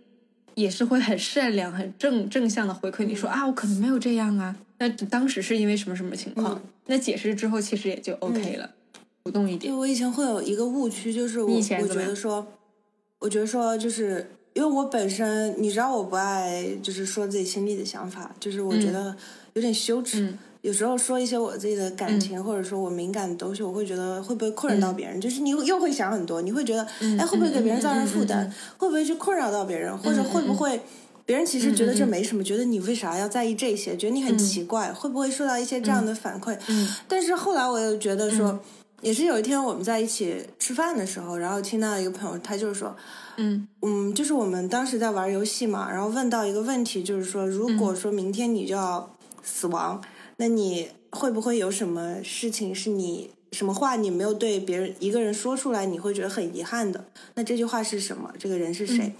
[0.55, 4.55] 也是会很善良、很正正向的回馈你说啊，我可能没有这样啊。
[4.79, 6.61] 那当时是因为什么什么情况？
[6.85, 8.71] 那解释之后其实也就 OK 了，
[9.27, 9.77] 主动一点。
[9.77, 12.47] 我以前会有一个误区，就是我我觉得说。
[13.19, 19.17] 我觉得说，就是因为我本身，你知道我不爱就是说自己心里的想法，就是我觉得
[19.55, 20.37] 有点羞耻。
[20.61, 25.19] 有时候说一些我自己的感情，或者说我敏感的东西，我会觉得会不会困扰到别人？
[25.19, 26.87] 就是你又会想很多，你会觉得，
[27.19, 28.53] 哎，会不会给别人造成负担？
[28.77, 29.97] 会不会去困扰到别人？
[29.97, 30.79] 或者会不会
[31.25, 33.97] 别人其实觉得这没什么，觉得你为啥要在意这些？
[33.97, 36.57] 觉得你很奇怪，会不会受到一些这样的反馈？
[37.09, 38.61] 但是后来我又觉得说。
[39.03, 42.97] 也是有一天我们在一起吃饭的时候，然后听到一个朋友，他就是说，
[43.37, 50.03] 嗯嗯，就是我们当时在玩游戏嘛，然后问到一个问题，就是说，如果说明天你就要死亡，
[50.39, 57.05] 那你会不会有什么事情是你什么话你没有对别人一个人说出来，你会觉得很遗憾的？
[57.35, 58.33] 那这句话是什么？
[58.39, 59.15] 这个人是谁？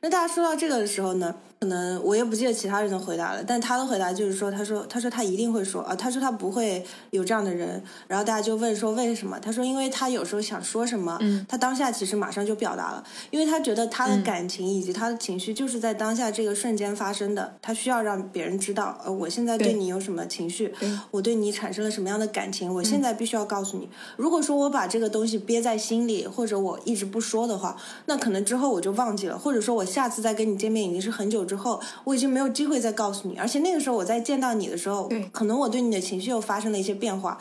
[0.00, 1.34] 那大家说到这个的时候呢？
[1.62, 7.80] 可能我也不记得其他人的回答了，但他的回答就是说，他说，他说他一定会说啊，他说他不会有这样的人。
[8.08, 9.38] 然后大家就问说为什么？
[9.38, 11.16] 他说因为他有时候想说什么，
[11.48, 20.74] 他当下其实马上就表达了，因为他觉得他的感情以及他的情绪就是在当下这个瞬间发生的，他需要让别人知道，呃，我现在对你有什么情绪，
[21.12, 23.88] 我对你产生了什么样的感情，我现在必须要告诉你。
[24.16, 32.32] 如果说我把这个东西憋在心里，或者我一直不说的话，那可能之后我就忘记了，或者说我下次再跟你见面已经是很久之后，我已经。
[32.32, 37.36] 没有机会再告诉你，而且那个时候我在见到你的时候，可能我对你的情绪又发生了一些变化，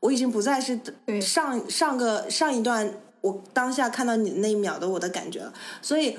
[0.00, 0.78] 我已经不再是
[1.22, 2.92] 上上个上一段
[3.22, 5.50] 我当下看到你的那一秒的我的感觉了。
[5.80, 6.18] 所以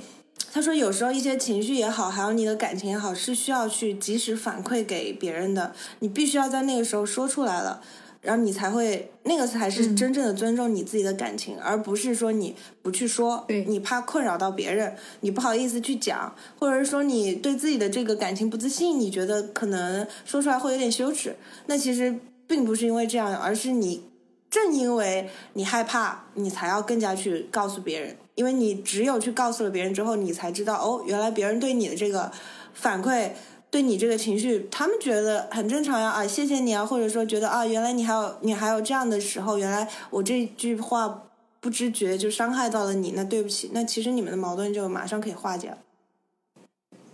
[0.52, 7.82] 他说，有时候一些情绪也好，还有你的感情也好，是需要去及时反馈给别人的，你必须要在那个时候说出来了。
[8.28, 21.38] 然后你才会，那个才是真正的尊重你自己的感情，而不是说你不去说，你怕困扰到别人，你不好意思去讲，或者是说你对自己的这个感情不自信，你觉得可能说出来会有点羞耻。
[21.67, 24.03] 那其实并不是因为这样，而是你
[24.49, 32.30] 正因为你害怕，你才要更加去告诉别人，因为你只有去告诉了别人之后，你才知道哦，原来别人对你的这个
[32.73, 33.30] 反馈。
[33.70, 41.26] 对你这个情绪，他们觉得很正常呀啊，谢谢你啊，或者说觉得啊，原来你还有你还有这样的时候，原来我这句话
[41.59, 45.78] 不知觉就伤害到了你，那对不起，那其实你们的矛盾就马上可以化解了。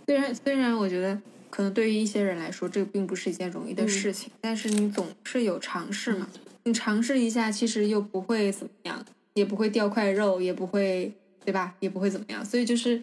[0.06, 6.28] 虽然虽然我觉得可能对于一些人来说，这个并不是一件容易的事情，但是你总是有尝试嘛，
[6.62, 11.12] 你尝试一下，其实又不会怎么样，也不会掉块肉，也不会
[11.44, 13.02] 对吧，也不会怎么样，所以就是。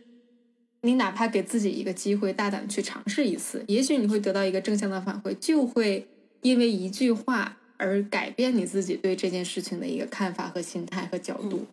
[0.82, 6.08] 你哪怕给自己一个机会，大胆去尝试一次，也许你会得到一个正向的反馈，就会
[6.42, 11.66] 因为一句话而改变你自己对这件事情的一个看法和心态和角度，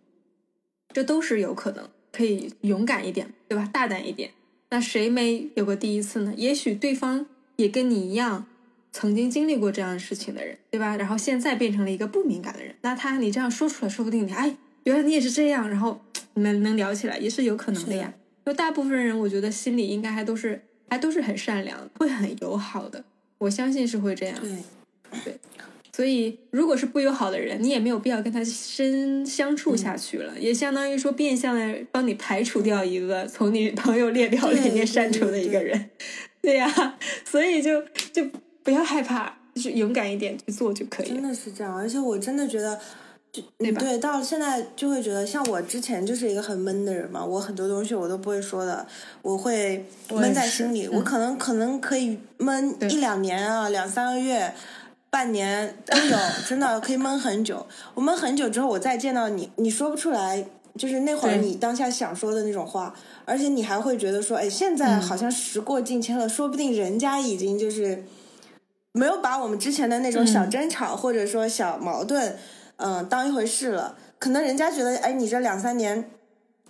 [0.92, 1.88] 这都是有可能。
[2.10, 3.68] 可以勇敢一点，对吧？
[3.70, 4.30] 大胆一点。
[4.70, 6.32] 那谁没有过第一次呢？
[6.36, 8.46] 也许对方也跟你一样，
[8.90, 10.96] 曾经经历过这样的事情的人，对吧？
[10.96, 16.00] 然后现在变成了一个不敏感的人，那他你这样说出来，说不定你哎，原来你也是这样，然后
[16.34, 18.14] 你们能聊起来也是有可能的呀。
[18.48, 23.04] 就大部分人，我觉得心里应该还都是还都是很善良，会很友好的，
[23.36, 24.34] 我相信是会这样。
[24.40, 25.38] 对，对。
[25.92, 35.90] 所以，如果是不友好的人，你也没有必要跟他深相处下去了，也相当于说变相的帮你排除掉一个从你朋友列表里面删除的一个人，
[36.40, 36.96] 对呀。
[37.26, 37.82] 所以就
[38.14, 38.24] 就
[38.62, 41.08] 不要害怕，就是勇敢一点去做就可以。
[41.08, 42.80] 真的是这样，而且我真的觉得，
[43.32, 48.86] 就对，到现在就会觉得，像我之前就是一个很闷的人嘛，我很多东西我都不会说的，
[49.22, 54.54] 我会闷在心里，我可能可能可以闷一两年啊，两三个月。
[55.10, 57.66] 半年都有，真的可以闷很久。
[57.94, 60.44] 我闷很久之后，我再见到你，你说不出来，
[60.76, 68.04] 就是那会儿你当下想说的那种话，而且你还会觉得说，哎，现在好像时过境迁了，说不定人家已经就是
[68.92, 72.36] 没有把我们之前的那种小争吵或者说小矛盾，
[72.78, 73.96] 嗯，当一回事了。
[74.18, 76.10] 可能人家觉得，哎，你这两三年。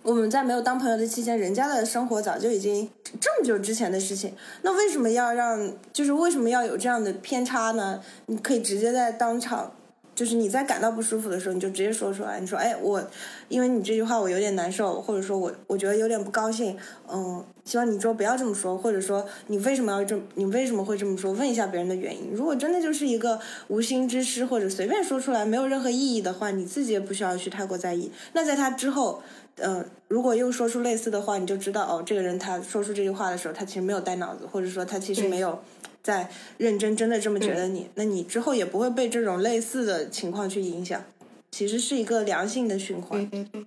[0.04, 2.88] 我们在没有当朋友的期间，人家的生活早就已经
[3.20, 4.32] 这么久之前的事情，
[4.62, 5.74] 那为什么要让？
[5.92, 8.00] 就是为什么要有这样的偏差呢？
[8.26, 9.72] 你可以直接在当场。
[10.18, 12.40] 就是你在感到不舒服的时候，你就直接说出来。
[12.40, 13.00] 你说：“哎，我
[13.48, 16.76] 因为你这句话我有点难受，或者说我我觉得有点不高兴。
[17.08, 20.22] 嗯，希望你之后不要这么说，或者说你为什么要这么？
[20.34, 21.30] 你为什么会这么说？
[21.34, 22.32] 问一下别人的原因。
[22.34, 23.38] 如果真的就是一个
[23.68, 28.10] 无心之失，或者随便说出来没有任何意义的话，你自己也不需要去太过在意。
[28.32, 29.22] 那在他之后，
[29.60, 35.58] 嗯，如果又说出类似的话，你就知道哦，这个人他说出这句话的时候，他其实没有带脑子，或者说他其实没有。”
[36.00, 41.04] 在认真真的这么觉得你，那你之后也不会被这种类似的情况去影响，
[41.50, 43.28] 其实是一个良性的循环。
[43.28, 43.66] 对对对，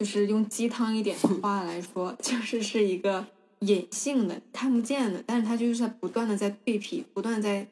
[0.00, 3.24] 就是用鸡汤一点的话来说， 就是是一个
[3.60, 7.66] 隐性的、看不见的，但是它就是在不断的在蜕皮、不断在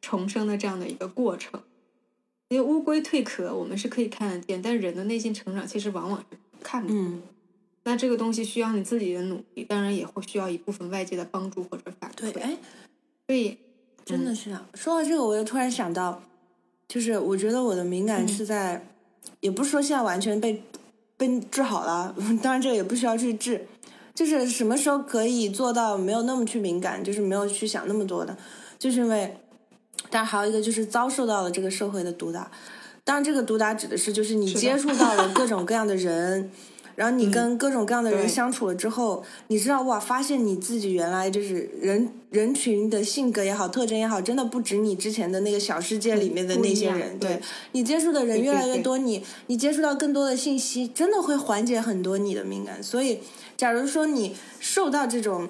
[0.00, 1.60] 重生的这样的一个过程。
[2.50, 6.92] 因为乌龟蜕壳，我们是可以看得见，但人的内心成长其实往往是看的。
[6.92, 7.22] 嗯。
[7.84, 12.32] 那这个东西需要你自己的努力，当然也会需要一部分外界的帮助或者反馈。
[12.32, 12.56] 对，哎。
[13.24, 13.56] 对，
[14.04, 14.66] 真的是啊！
[14.74, 16.22] 说到这个，我又突然想到，
[16.88, 18.84] 就是我觉得我的敏感是在，
[19.40, 20.62] 也不是说现在完全被
[21.16, 23.64] 被治好了， 当然这个也不需要去治，
[24.12, 28.36] 就是什么时候可以做到没有那么去敏感，就是没有去想那么多的，
[28.76, 29.34] 就是因为，
[30.10, 32.50] 但还有一个就是遭受到了这个社会的毒打，
[33.04, 36.50] 当然这个毒打指的是就是你接触到了各种各样的人。
[36.94, 47.18] 然后你跟各种各样的人相处了之后，你知道哇，发现你自己原来就是人人群的性格也好，特征也好，真的不止你之前的那个小世界里面的那些人。
[47.18, 47.40] 对
[47.72, 52.82] 你接触的人越来越多，你你接触到更多的信息，真的会缓解很多你的敏感。
[52.82, 53.20] 所以，
[53.56, 55.48] 假如说你受到这种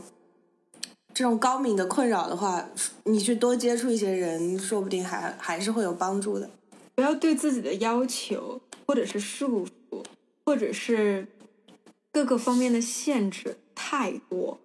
[1.12, 2.68] 这种高敏的困扰的话，
[3.02, 6.48] 你去多接触一些人，说不定还还是会有帮助的。
[6.94, 9.70] 不要对自己的要求或者是束缚。
[10.44, 11.28] 或者是
[12.12, 14.58] 各个方面的限制太多，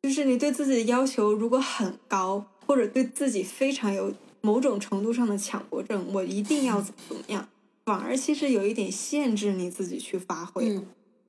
[0.00, 7.48] 就是你对自己的要求如果很高，或者对自己非常有某种程度上的强迫症，我一定要怎么怎么样，
[7.86, 10.80] 反而其实有一点限制你自己去发挥。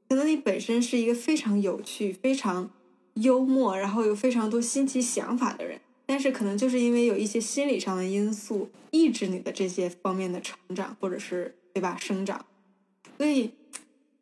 [0.08, 2.70] 可能你本身是一个非常有趣、非常
[3.16, 12.47] 幽默，然后有非常多新奇想法的人，但是可能就是因为有一些心理上的因素抑制你的这些方面的成长，或者是对吧生长。
[13.20, 13.51] 所以，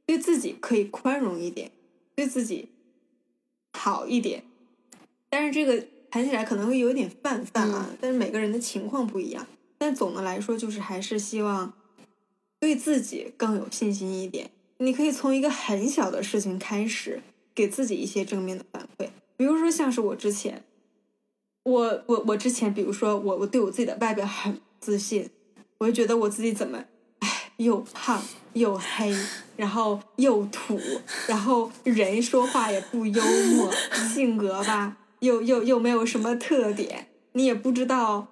[0.06, 1.72] 对自己可以宽容一点，
[2.14, 2.68] 对自己
[3.72, 4.44] 好一点。
[5.30, 7.96] 但是这个谈起来可能会有点泛泛啊。
[8.02, 9.48] 但是每个人的情况不一样。
[9.78, 11.72] 但总的来说，就是还是希望
[12.60, 14.52] 对自己更有信心一点。
[14.80, 17.22] 你可以从一个很小的事情开始，
[17.56, 19.08] 给自己一些正面的反馈。
[19.38, 20.66] 比如说，像是我之前，
[21.68, 25.30] 我我我之前，比如说我我对我自己的外表很自信，
[25.80, 26.78] 我就觉得我自己怎么。
[27.20, 29.12] 唉又胖又黑，
[29.58, 30.80] 然后又土，
[31.28, 33.24] 然后人说话也不幽
[33.56, 33.70] 默，
[34.14, 38.28] 性格吧又又又没有什么特点，你也不知道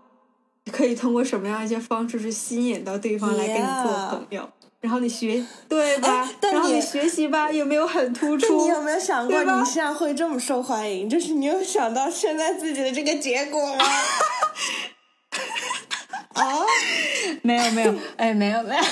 [0.72, 4.50] 可以通过什么样一些方式去吸引到对方来跟你做朋友。
[4.86, 6.30] 然后你学 对吧？
[6.44, 8.62] 然后你学习吧有没有很突出。
[8.62, 11.10] 你有没有想过你现在会这么受欢迎？
[11.10, 13.84] 就是你有想到现在自己的这个结果吗？
[16.36, 16.60] 啊，
[17.42, 18.84] 没有没有，哎，没有没有，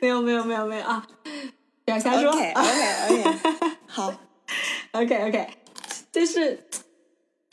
[0.00, 1.06] 没有 没有没有没有啊！
[1.84, 2.30] 不要瞎说。
[2.30, 3.38] OK OK OK，
[3.86, 4.14] 好
[4.92, 5.48] ，OK OK，
[6.10, 6.66] 就是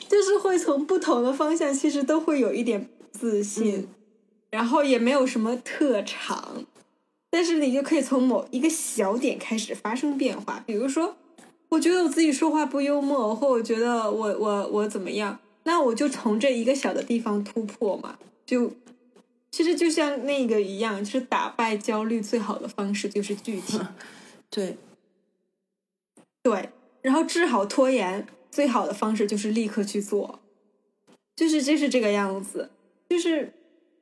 [0.08, 3.86] 就是会从不同的方向，其实都会有一点自信，
[4.56, 6.64] 然后也没有什么特长，
[7.28, 10.64] 但是你就可以从某一个小点开始发生变化。
[10.64, 11.14] 比如说，
[11.68, 15.38] 我觉得我自己说话不幽默，或我觉得我我我怎么样。
[15.64, 18.72] 那我就从这一个小的地方突破嘛，就
[19.50, 23.78] 其实就像那个一样，就是打败焦虑最好的方式就是具体，
[24.48, 24.78] 对。
[26.42, 26.70] 对，
[27.02, 30.38] 然后治好拖延最好的方式就是立刻去做，
[31.34, 32.70] 就是就是这个样子，
[33.08, 33.52] 就是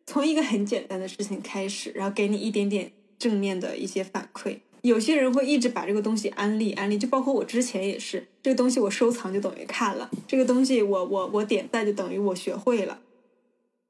[0.07, 4.59] 从一个很简单的事情开始，然后给你一点点正面的一些反馈。
[4.83, 13.01] 有些人会一直把这个东西安利安利，就包括我之前也是，这个东西我收藏就等于看了，这个东西我我我点赞就等于我学会了。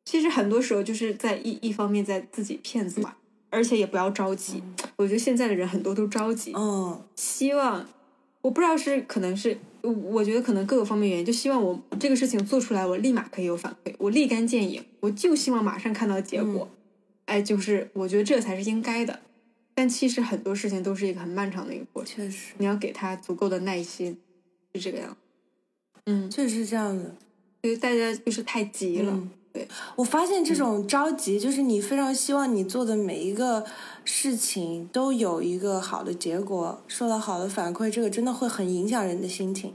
[0.05, 3.07] 其实很多时候就是在一一方面在自己骗自己，
[3.51, 4.63] 而且也不要着急。
[4.97, 7.85] 我觉得现在的人很多都着急，嗯，希望
[8.45, 16.69] 我不知道是可能是，我觉得可能各个方面原因，就希望我这个事情做出来，我立马可以有反馈，我立竿见影，我就希望马上看到结果。
[17.25, 19.21] 哎，就是我觉得这才是应该的。
[19.75, 24.19] 但其实很多事情都是一个很漫长的一个过程，确实，你要给他足够的耐心，
[24.75, 25.17] 是这个样。
[26.05, 27.17] 嗯，确实是这样的，
[27.63, 29.27] 因为大家就是太急了。
[29.55, 33.65] 对，我发现这种着急，就是你非常希望你做的每一个
[34.05, 39.73] 事情都有一个好的结果，受到好的反馈，这个真的会很影响人的心情。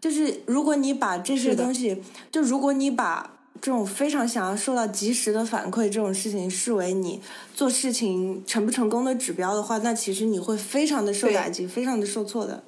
[0.00, 3.38] 就是如果你把这些东西，就如果你把。
[3.60, 7.20] 这种非常想要受到及时的反馈这种事情视为你
[7.54, 12.64] 做事情成不成功的指标的话，那其实你会非常的受打击，非常的受挫的。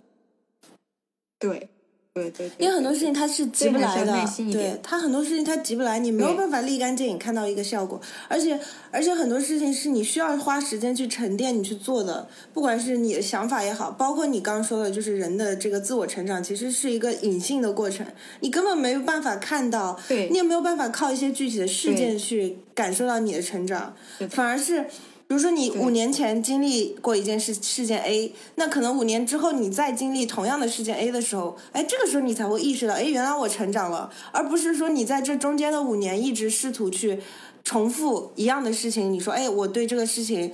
[1.37, 1.69] 对。
[2.15, 4.15] 对对，因为很多事情它是急不来的，
[4.53, 8.57] 对，它很多事情它急不来，你没有办法立竿见影看到一个效果，而且
[8.93, 18.07] 而且很多事情是你需要花时间去沉淀你去做的，不管是你的想法也好，包括你刚刚说的，就是人的这个自我成长，其实是一个隐性的过程，
[18.39, 20.29] 你根本没有办法看到，对。
[20.29, 23.93] 你也没有办法靠一些具体的事件去感受到你的成长，
[24.31, 24.87] 反而是。
[25.35, 37.18] 比如说，你五年前经历过一件事事件 A，那可能五年之后你再经历同样的事件 A 的时候，哎，这个时候你才会意识到，哎，原来我成长了，而不是说你在这中间的五年一直试图去
[37.64, 39.12] 重复一样的事情。
[39.12, 40.53] 你说，哎，我对这个事情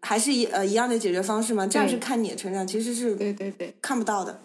[0.00, 1.66] 还是一呃一样的解决方式吗？
[1.66, 4.40] 这样是看你的成长，其实是对对对看不到的。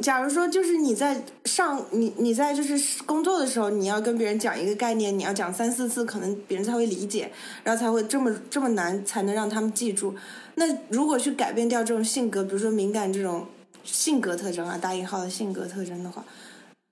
[0.00, 7.30] 假如说，就是你在上你你在就是工作的时候，你要跟别人讲一个概念，你要讲三四次，可能别人才会理解，
[7.64, 10.14] 然后才会这么这么难才能让他们记住。
[10.54, 13.46] 那如果去改变掉这种性格，比如说敏感这种
[13.82, 16.24] 性格特征啊，打引号的性格特征的话，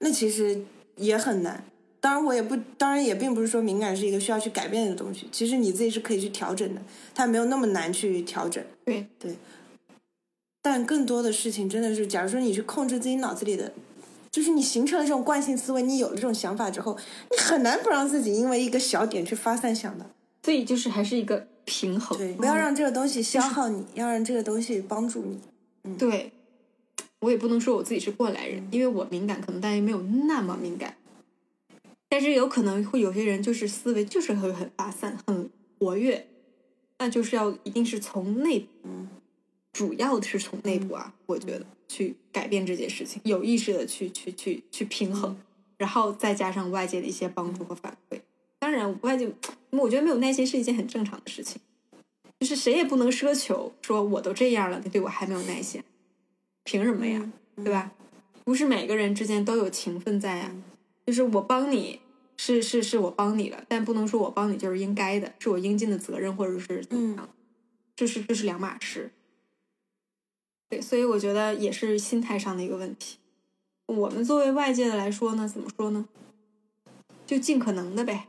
[0.00, 0.60] 那其实
[0.96, 1.64] 也很难。
[2.00, 5.28] 当然，我也不，当然也并不是说敏感是一个需要去改变的东西。
[5.32, 6.80] 其实你自己是可以去调整的，
[7.14, 8.62] 它没有那么难去调整。
[8.84, 9.36] 对对。
[10.66, 13.72] 但更多的事情真的是，假如说你去控制自己脑子里的，
[14.32, 16.98] 就是你形成了这种惯性思维，你有了这种想法之后，
[17.30, 20.10] 你很难不让自己因为一个小点去发散想的。
[20.42, 25.38] 所以就是还是一个平衡，对，不要让这个东西消耗你，要让这个东西帮助你。
[25.84, 26.32] 嗯，对，
[27.20, 30.96] 我也不能说我自己是过来人，因为我敏感，可能大家没有那么敏感，
[32.08, 35.48] 但是有可能会有些人就是思维就是会很发散，很
[35.78, 36.26] 活跃，
[36.98, 38.66] 那就是要一定是从内。
[39.76, 45.36] 主要是从内部啊，我觉得去改变这件事情，有意识的去去去去平衡，
[45.76, 48.18] 然后再加上外界的一些帮助和反馈。
[48.58, 49.30] 当然，外界，
[49.68, 51.60] 我觉得没有耐心是一件很正常的事情，
[52.40, 55.82] 就是谁也不能奢求说我都这样了，你对我还没有耐心，
[56.64, 57.30] 凭什么呀？
[57.56, 57.92] 对吧？
[58.44, 60.56] 不是每个人之间都有情分在啊。
[61.04, 62.00] 就是我帮你
[62.38, 67.28] 是是是我帮你了，但不能说我帮你就是应该的，是我应尽的责任，或者是怎么样？
[67.94, 69.10] 这是这是两码事。
[70.68, 73.18] 对，所以我觉得也是心态上的一个问题。
[73.86, 76.08] 我们作为外界的来说呢，怎么说呢？
[77.24, 78.26] 就尽可能的呗，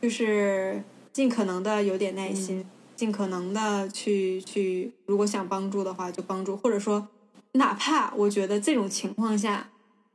[0.00, 7.08] 就是尽可能的有点耐心，尽可能的去去，如果想帮助的话就帮助，或者说，
[7.52, 9.70] 哪怕我觉得这种情况下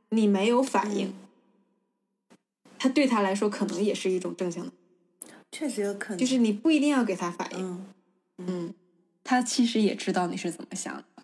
[0.10, 1.14] 你没有反应，
[2.78, 4.72] 他对他来说可能也是一种正向的，
[5.52, 7.86] 确实有可能，就是你不一定要给他反应，
[8.38, 8.74] 嗯，
[9.24, 11.17] 他其实也知道你是怎么想的。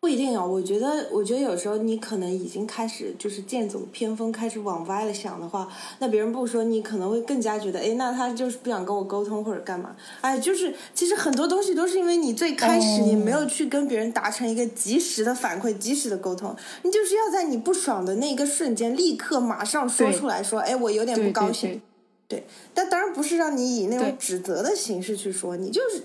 [0.00, 5.68] 不一定啊，我觉得，我觉得有时候你可能已经开始就是剑走偏锋，开始往歪了想的话，
[5.98, 9.96] 那别人不说，你可能会更加觉得，哎，那他就是不想跟我沟通或者干嘛？
[10.20, 21.80] 哎，就是其实很多东西都是因为你最开始你没有去跟别人达成一个及时的反馈、及时的沟通，你就是要在你不爽的那个瞬间立刻马上说出来说，哎，我有点不高兴。
[22.28, 26.02] 对，但当然不是让你以那种指责的形式去说，你就是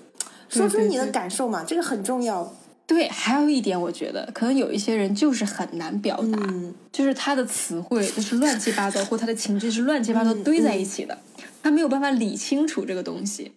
[0.50, 2.54] 说出你的感受嘛，这个很重要。
[2.86, 6.54] 对，还有一点，我觉得可能有一些人就是很难表达，
[6.92, 11.18] 就是他的词汇就是乱七八糟，或他的情绪是乱七八糟堆在一起的，
[11.64, 13.54] 他没有办法理清楚这个东西，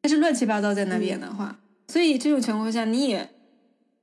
[0.00, 1.58] 他是乱七八糟在那边的话，
[1.88, 3.30] 所以这种情况下，你也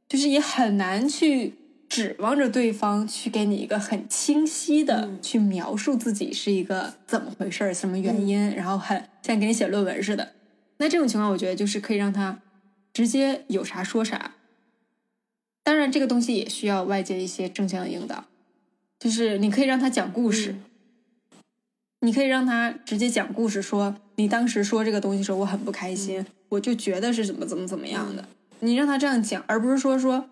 [0.10, 1.54] 就是也很难去
[1.88, 10.34] 指望着对方去给你一个很清晰的去描述自己是一个怎么回事儿、什么原因，然后很像给你写论文似的。
[10.78, 12.40] 那这种情况，我觉得就是可以让他
[12.94, 14.34] 直接有啥说啥。
[15.70, 18.26] 当然，这个东西也需要外界一些正向的引导，
[19.00, 20.56] 就是你可以让他讲故事，
[22.00, 28.28] 你可以让他直接讲故事，说你当时说这个东西时候我很不开心，我就觉得是怎么怎么怎么样的。
[28.62, 30.28] 你让他这样讲，而不是说说，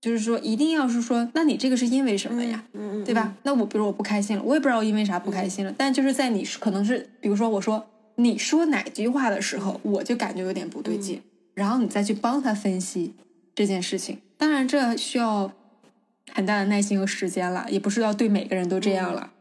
[0.00, 2.64] 就是说一定要是说，那你这个是因为什么呀？
[2.72, 3.36] 嗯嗯，对吧？
[3.44, 7.86] 那我比如我不开心了，我也不知道因为啥不开心了，但就是在你可能是，比如说我说
[8.16, 11.22] 你说哪句话的时候，我就感觉有点不对劲，
[11.54, 13.14] 然后你再去帮他分析
[13.54, 14.18] 这件事情。
[14.36, 15.52] 当然，这需要
[16.32, 19.32] 很大的耐心和时间了，也不是要对每个人都这样了。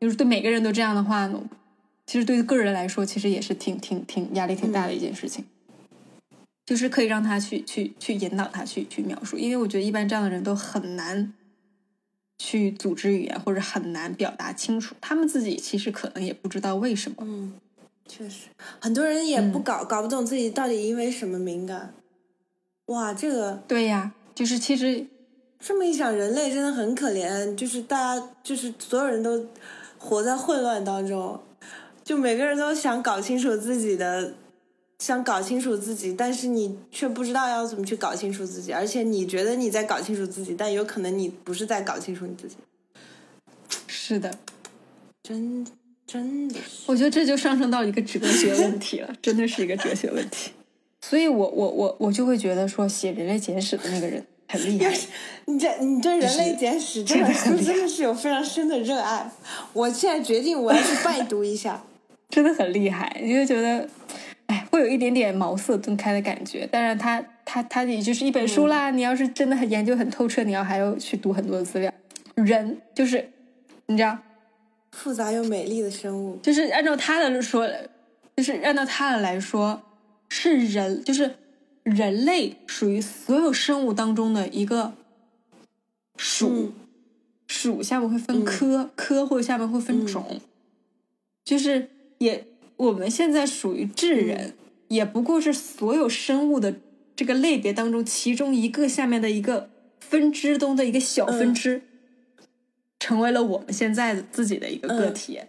[0.00, 1.42] 就是对每个人都这样的话呢，
[2.06, 5.44] 其实对于个人来说，其实也是挺挺挺压力挺大的一件事情。
[6.66, 11.32] 就是可以让他去去去引导他去去描述，因为我觉得一般这样的人都很难
[12.38, 14.94] 去组织语言，或者很难表达清楚。
[15.00, 17.16] 他们自己其实可能也不知道为什么。
[17.22, 17.54] 嗯，
[18.06, 18.48] 确实，
[18.80, 21.92] 很多人也不搞搞不懂自己到底因为什么敏感。
[22.90, 25.06] 哇，这个对呀，就是其实
[25.58, 29.44] 这么一想，人类真的很可怜，就是大家就是所有人都
[29.98, 31.40] 活在混乱当中，
[32.04, 34.34] 就每个人都想搞清楚自己的。
[34.98, 42.56] 想搞清楚自己，但是你却不知道要怎么去搞清楚自己，而且你觉得你在搞清楚自己，但有可能你不是在搞清楚你自己。
[43.86, 44.30] 是的，
[45.24, 45.66] 真
[46.06, 50.50] 真的是，我觉得这就上升到一个哲学问题了，真的是一个哲学问题。
[51.00, 54.92] 所以我我我我就会觉得说，写《人类简史》的那个人很厉害。
[55.46, 59.30] 你这你对《人类简史》这本书真的是有非常深的热爱。
[59.72, 61.82] 我现在决定我要去拜读一下，
[62.30, 63.20] 真的很厉害。
[63.22, 63.88] 你就觉得。
[64.46, 68.90] 哎，会有一点点茅塞顿开的感觉，当然，它它它也就是一本书啦。
[68.90, 71.92] 你要是真的很研究很透彻，你要还要去读很多的资料。
[72.34, 73.30] 人就是
[73.86, 74.18] 你知道，
[74.90, 77.70] 复杂又美丽的生物，就是按照他的说，
[78.36, 79.80] 就是按照他的来说，
[80.30, 81.36] 是人，就是
[81.82, 84.94] 人类属于所有生物当中的一个
[86.16, 86.72] 属，
[87.46, 90.40] 属下面会分科，科或者下面会分种，
[91.44, 92.46] 就是也。
[92.80, 94.54] 我们现在属于智人，
[94.88, 96.76] 也不过是所有生物的
[97.14, 99.68] 这个类别当中其中一个下面的一个
[100.00, 101.82] 分支中的一个小分支，
[102.98, 105.40] 成为了我们现在自己的一个个体。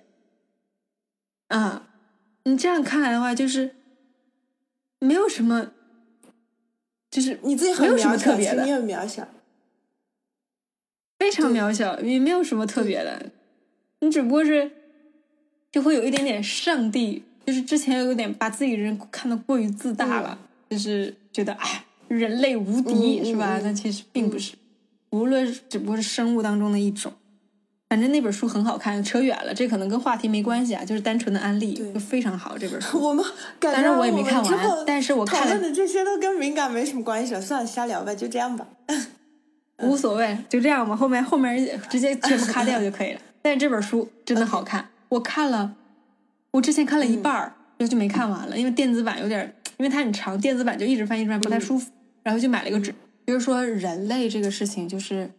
[1.48, 1.88] 啊，
[2.44, 3.76] 你这样看来的话，就是
[5.02, 5.72] 没有什么，
[7.10, 9.28] 就是你自己没有什么特别的，你很渺小，
[11.20, 13.32] 非常渺小，也没有什么特别的，
[13.99, 14.72] 你只不过是。
[15.72, 20.38] 就会有一点点上帝，就是之前有点把自己人看得过于自大了，
[20.70, 23.58] 就是觉得哎，人类无敌是吧？
[23.64, 24.56] 但其实并不是，
[25.12, 27.14] 无论只不过是生物当中的一种。
[27.92, 32.98] 反正那本书很好看，扯远了，这可能跟话题没关系啊，就是单纯的安利，就非常好这本书。
[33.04, 33.22] 我们，
[33.60, 38.66] 但是我也没看完，但是我看了的这些都跟敏感没什么关系了，算了，瞎聊吧，就这样吧，
[39.84, 41.54] 无所谓，就这样吧，后面后面
[41.92, 43.20] 直接全部卡掉就可以了。
[43.42, 44.88] 但是这本书真的好看。
[45.10, 45.74] 我看了，
[46.52, 51.92] 我之前看了一半儿，然后就没看完了，因为电子版有点，因为它很长，电子版就一直翻一直翻不太舒服，
[52.24, 52.96] 然后就买了一个纸。
[53.28, 55.30] 就是说，人类这个事情就是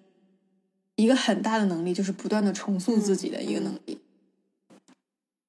[1.03, 3.99] 一个很大的能力，就是不断的重塑自己的一个能力。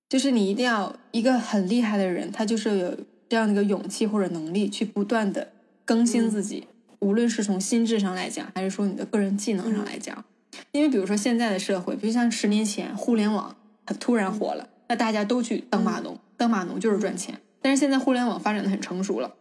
[0.10, 2.98] 就是你一定要一个很厉害的人，他就是有
[3.30, 5.52] 这样的一个勇气或者能力，去不断的
[5.86, 6.68] 更新自己，
[7.00, 10.26] 无论是从心智上来讲，还是说你的个人技能上来讲。
[10.72, 13.56] 因为比如说现在的社会，比如像十年前互联网。
[13.86, 17.38] 它突然火了，那大家都去当码农，当码农就是赚钱。
[17.62, 19.36] 但是现在互联网发展的很成熟了，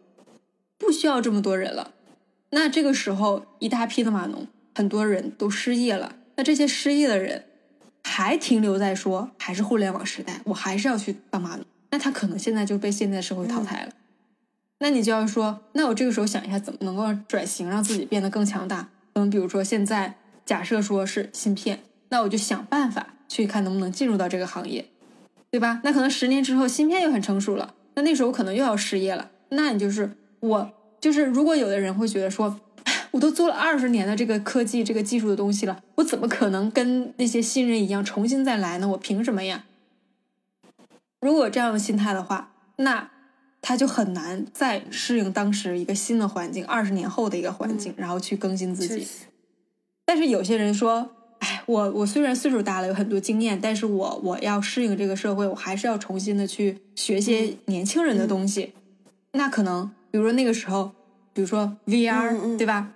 [0.77, 1.93] 不需要这么多人了。
[2.49, 4.45] 那这个时候，一大批的码农，
[4.75, 6.15] 很多人都失业了。
[6.35, 7.45] 那这些失业的人
[8.03, 11.65] 还停留在说还是互联网时代，我还是要去当码农。
[11.91, 13.91] 那他可能现在就被现在社会淘汰了。
[14.79, 18.89] 那你就要说，那我这个时候想一下，怎么能够转型，让自己变得更强大？
[19.13, 20.15] 嗯，比如说现在
[20.45, 23.07] 假设说是芯片，那我就想办法。
[23.29, 24.85] 去看能不能进入到这个行业，
[25.49, 25.81] 对吧？
[25.83, 29.31] 那可能十年之后芯片又很成熟了，那那时候可能又要失业了。
[29.49, 32.59] 那你就是我，就是如果有的人会觉得说，
[33.13, 38.87] 我都做了二十年的这个科技、这个技术的东西了，我怎么可能跟那些新人一样重新再来呢？
[38.89, 39.63] 我凭什么呀？
[41.21, 43.09] 如果这样的心态的话，那
[43.61, 49.07] 他就很难再适应当时一个新的环境，二十年后的一个环境，然后去更新自己。
[50.05, 51.11] 但是有些人说。
[51.39, 58.71] 哎，我我虽然岁数大了，有很多经验，但是我我要适应这个社会，我还是要重新的去学些年轻人的东西。
[59.33, 60.93] 那可能，比如说那个时候，
[61.33, 62.93] 比如说 VR，对吧？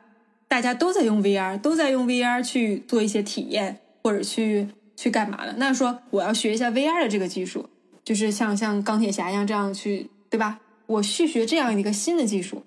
[0.48, 5.53] 大家都在用 VR，都在用 VR 去做一些体验或者去去干嘛的。
[5.57, 7.69] 那说我要学一下 VR 的这个技术，
[8.03, 10.61] 就是像像钢铁侠一样这样去，对吧？
[10.86, 12.64] 我去学这样一个新的技术，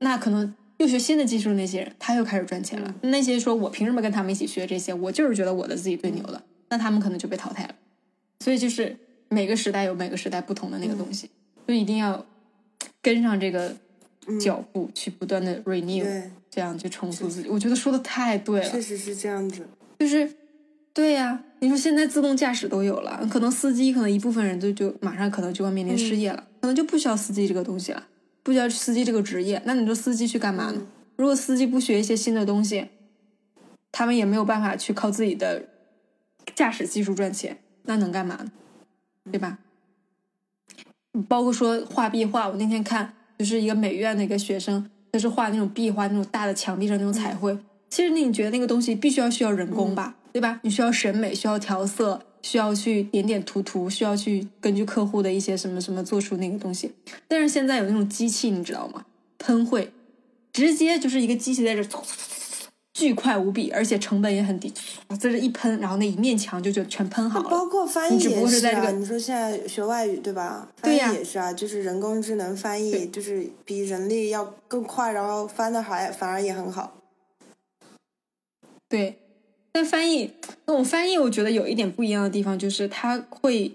[0.00, 2.94] 那可能又学新的技术的那些人，他又开始赚钱了。
[3.00, 4.92] 那些说我凭什么跟他们一起学这些？
[4.92, 7.74] 我就是觉得我的自己最牛的，那他们可能就被淘汰了。
[8.40, 8.98] 所以就是
[9.30, 11.30] 每个时代有每个时代不同的那个东西，
[11.66, 12.26] 就一定要
[13.00, 13.74] 跟上这个
[14.40, 17.48] 脚步，去不断的 renew，对，这样去重塑自己。
[17.48, 19.66] 我觉得说的太对了，确实是这样子。
[19.98, 20.34] 就是
[20.92, 28.06] 对呀，你说现在自动驾驶都有了，可能司机可能一部分人就就马上可能就要面临失业了，可能就不需要司机这个东西了，
[28.42, 29.60] 不需要司机这个职业。
[29.64, 30.86] 那你说司机去干嘛呢？
[31.16, 32.88] 如果司机不学一些新的东西，
[33.92, 35.68] 他们也没有办法去靠自己的
[36.54, 38.52] 驾驶技术赚钱，那能干嘛呢？
[39.30, 39.58] 对吧？
[41.28, 47.56] 包括说画壁画，我那天看就是一个美院的一个学生，他是画那种壁画，那种大的墙壁上那种彩绘。
[47.90, 50.60] 其实你觉得那个东西必须要需要人工吧，对吧？
[50.62, 56.90] 你需要审美，需要调色，需要去点点涂涂，需要去根据客户的一些什么什么做出那个东西。
[57.28, 59.04] 但是现在有那种机器，你知道吗？
[59.38, 59.92] 喷绘，
[60.52, 61.82] 直接就是一个机器在这，
[62.94, 64.72] 巨快无比，而且成本也很低，
[65.10, 67.50] 在这一喷，然后那一面墙就就全喷好了。
[67.50, 70.68] 包括翻译也是啊，过是在这个你说现在学外语对吧？
[70.76, 76.96] 翻译对呀也是啊，就是人工智能翻译，就是比人力要更快，然后翻的还反而也很好。
[78.88, 79.18] 对，
[79.72, 80.32] 但翻译
[80.66, 83.74] 那种翻译，我觉得有一点不一样的地方，就是它会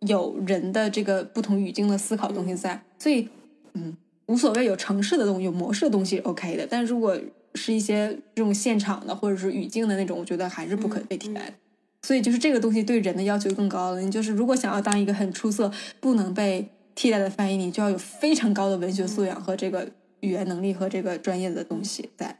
[0.00, 3.28] 有人的这个不同语境的思考东西在，所以
[3.74, 7.16] 嗯，无所谓有城市的东西、有模式的东西 OK 的，但如果
[7.58, 11.54] 是一些这种现场的或者是语境的那种，我觉得还是不可被替代的。
[12.02, 14.00] 所以就是这个东西对人的要求更高了。
[14.00, 15.70] 你就是如果想要当一个很出色、
[16.00, 19.90] 不能被替代的翻译，你就要有非常高的文学素养和这个
[20.20, 22.38] 语言能力和这个专业的东西在。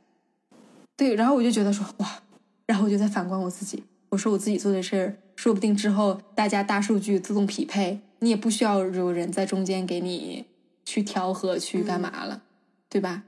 [0.96, 2.22] 对，然后我就觉得说哇，
[2.66, 10.46] 然后我就在反观我自己，我说我自己做的事儿，说不定之后大家大数据自动匹配，你也不需要有人在中间给你
[10.84, 12.42] 去调和去干嘛了，
[12.88, 13.24] 对吧？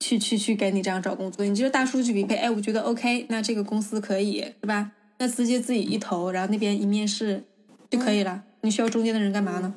[0.00, 4.92] 去去去给你这样找工作，你就是大数据匹配，哎，我觉得 OK，那这个公司可以是吧？
[5.18, 7.44] 那直接自己一投，然后那边一面试
[7.88, 9.74] 就可以了，你需要中间的人干嘛呢？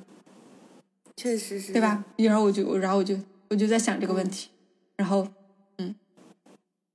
[1.16, 2.06] 确实是，对吧？？
[2.18, 3.18] 然后我就，然后我就，
[3.50, 4.50] 我就在想这个问题。
[4.96, 5.28] 然后，
[5.78, 5.96] 嗯，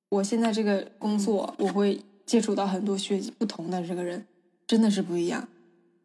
[0.08, 4.26] 我现在这个工作，我会接触到很多学习不同的这个人，
[4.66, 5.48] 真的是不一样。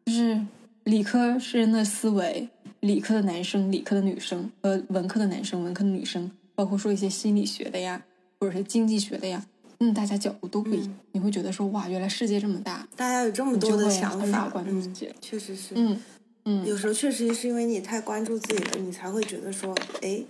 [0.06, 0.40] 就是
[0.84, 2.48] 理科是人的思维，
[2.80, 8.02] 理科的男生、理科的女生，和，文科的男生、文科的女生，包括说一些心理学的呀，
[8.40, 9.46] 或者是经济学的呀，
[9.78, 10.98] 嗯，大家角度都不一样。
[11.12, 15.08] 你会觉得说，哇，原来世界这么大，大家有这么多的想法关注自嗯己。
[15.20, 15.74] 确实是。
[15.76, 16.00] 嗯
[16.46, 19.72] 嗯，有时候确实是因为你太关注自己了，你才会觉得说，
[20.02, 20.20] 哎，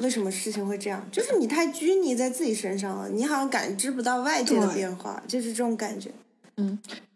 [0.00, 1.06] 为什么事情会这样？
[1.12, 6.10] 就是你太拘泥在自己身上了，你好像感知不到外界的变化，就是这种感觉。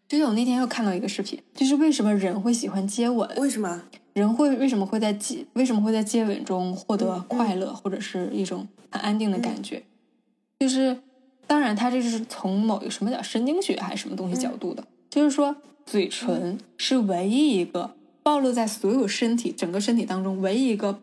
[0.07, 3.27] 就是我那天又看到一个视频，就是为什么人会喜欢接吻？
[3.39, 3.85] 为什么？
[4.19, 9.83] 人会为什么会在接为什么会在接吻中获得快乐，或者是一种很安定的感觉？
[10.59, 10.99] 就是
[11.47, 15.55] 当然，它这是从某一个什么叫神经学还是什么东西角度的，就是说
[15.87, 21.01] 嘴唇是唯一一个暴露在所有身体整个身体当中唯一一个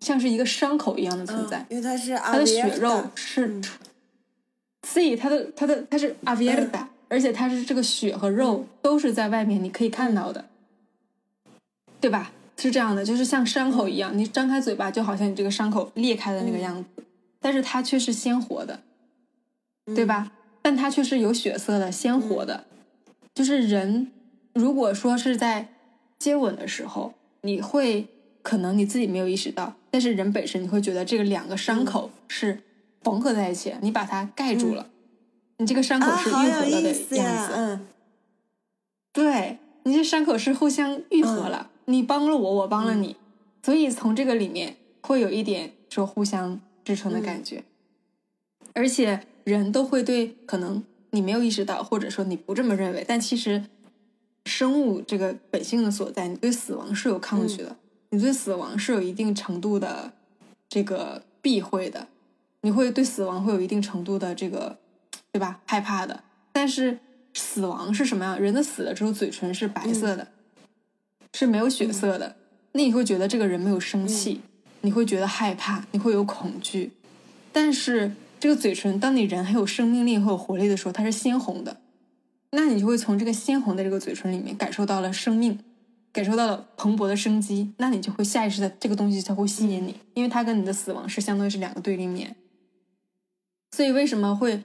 [0.00, 3.64] 像是一个伤口一样的存在嗯，，因为它是它的血肉是嗯，
[4.88, 10.46] 所以它的它的它是 abierta，、而且它是这个血和肉都是在外面，你可以看到的，
[12.00, 12.32] 对吧？
[12.62, 17.04] 是这样的，就是像伤口一样，你张开嘴巴，就好像你这个伤口裂开的那个样子，
[17.40, 18.80] 但是它却是鲜活的，
[19.86, 20.30] 对吧？
[20.62, 22.64] 但它却是有血色的、鲜活的。
[23.34, 24.12] 就是人，
[24.52, 25.68] 如果说是在
[26.20, 28.06] 接吻的时候，你会
[28.42, 32.62] 可能你自己没有意识到，但是人本身你会觉得这个两个伤口是
[33.02, 34.86] 缝合在一起，你把它盖住了，
[35.56, 37.86] 你这个伤口啊，是愈合了的样子。，呀嗯，
[39.12, 43.16] 对你这伤口是互相愈合了，你帮了我，我帮了你，
[43.62, 47.64] 所以从这个里面会有一点说互相支撑的感觉，
[48.72, 53.64] 而且人都会对可能你没有意识到，或者说你不这么认为，但其实
[54.46, 57.76] 生物这个本性的所在，你对死亡是有抗拒的，
[58.10, 60.12] 你对死亡是有一定程度的
[60.68, 62.08] 这个避讳的，
[62.62, 64.78] 你会对死亡会有一定程度的这个
[65.30, 65.60] 对吧？
[65.66, 66.98] 害怕的，但是
[67.34, 68.40] 死亡是什么样？
[68.40, 70.28] 人的死了之后，嘴唇是白色的，
[71.34, 72.36] 是没有血色的。
[72.72, 74.40] 那你会觉得这个人没有生气，
[74.80, 76.92] 你会觉得害怕，你会有恐惧。
[77.52, 81.78] 但是这个嘴唇，当你人很有生命力、很有活力的时候，它是鲜红的。
[82.52, 85.58] 那你就会从这个鲜红的这个嘴唇里面感受到了生命，
[86.12, 87.72] 感受到了蓬勃的生机。
[87.78, 92.36] 那你就会下意识的这个东西才会吸引你，因为它跟你的死亡是相当于是两个对立面。
[93.74, 94.62] 所以为什么会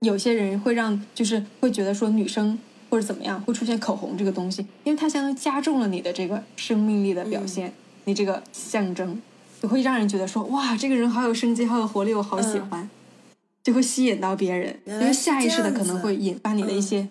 [0.00, 2.58] 有些人会让就是会觉得说女生
[2.90, 7.72] 或者怎么样会出现口红这个东西，因为它相当于加重了你的这个生命力的表现，
[8.04, 9.22] 你这个象征，
[9.62, 12.90] 就会让人觉得说哇，这个人好有生机，好有活力，我好喜欢，
[13.62, 17.08] 就会吸引到别人，因为下意识的可能会引发你的一些。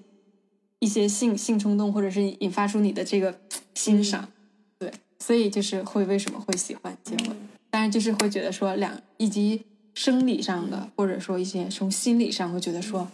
[0.82, 3.38] 一些性性冲动，或者是引发出你的这个
[3.76, 4.30] 欣赏，
[4.78, 4.90] 对，
[5.20, 7.36] 所以就是会为什么会喜欢接吻，
[7.70, 13.10] 当然就是会觉得说两以及生理上的，或者说一些从心理上会觉得说，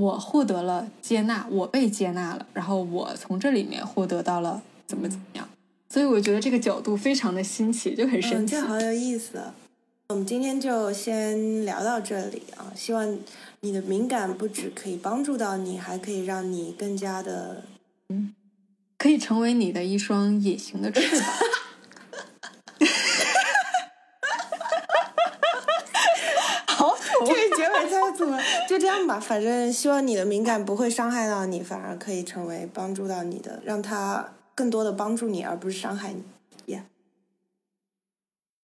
[0.00, 5.48] 我获得了接纳，我被接纳了，然后我从这里面获得到了怎么怎么样，
[5.88, 9.40] 所以我觉得这个角度非常的新奇，就很神奇，这好有意思。
[10.08, 13.18] 我们今天就先聊到这里啊，希望。
[13.62, 17.64] 你的敏感不止可以帮助到你，还可以让你更加的，
[18.08, 18.34] 嗯，
[18.96, 21.28] 可以成为你的一双隐形的翅膀。
[26.68, 27.26] 好土，
[27.88, 28.38] 这个结尾太土了。
[28.68, 36.22] 就这样吧，反正希望你的敏感不会伤害到你，反而可以成为帮助到你的，让他更多的帮助你，而不是伤害你。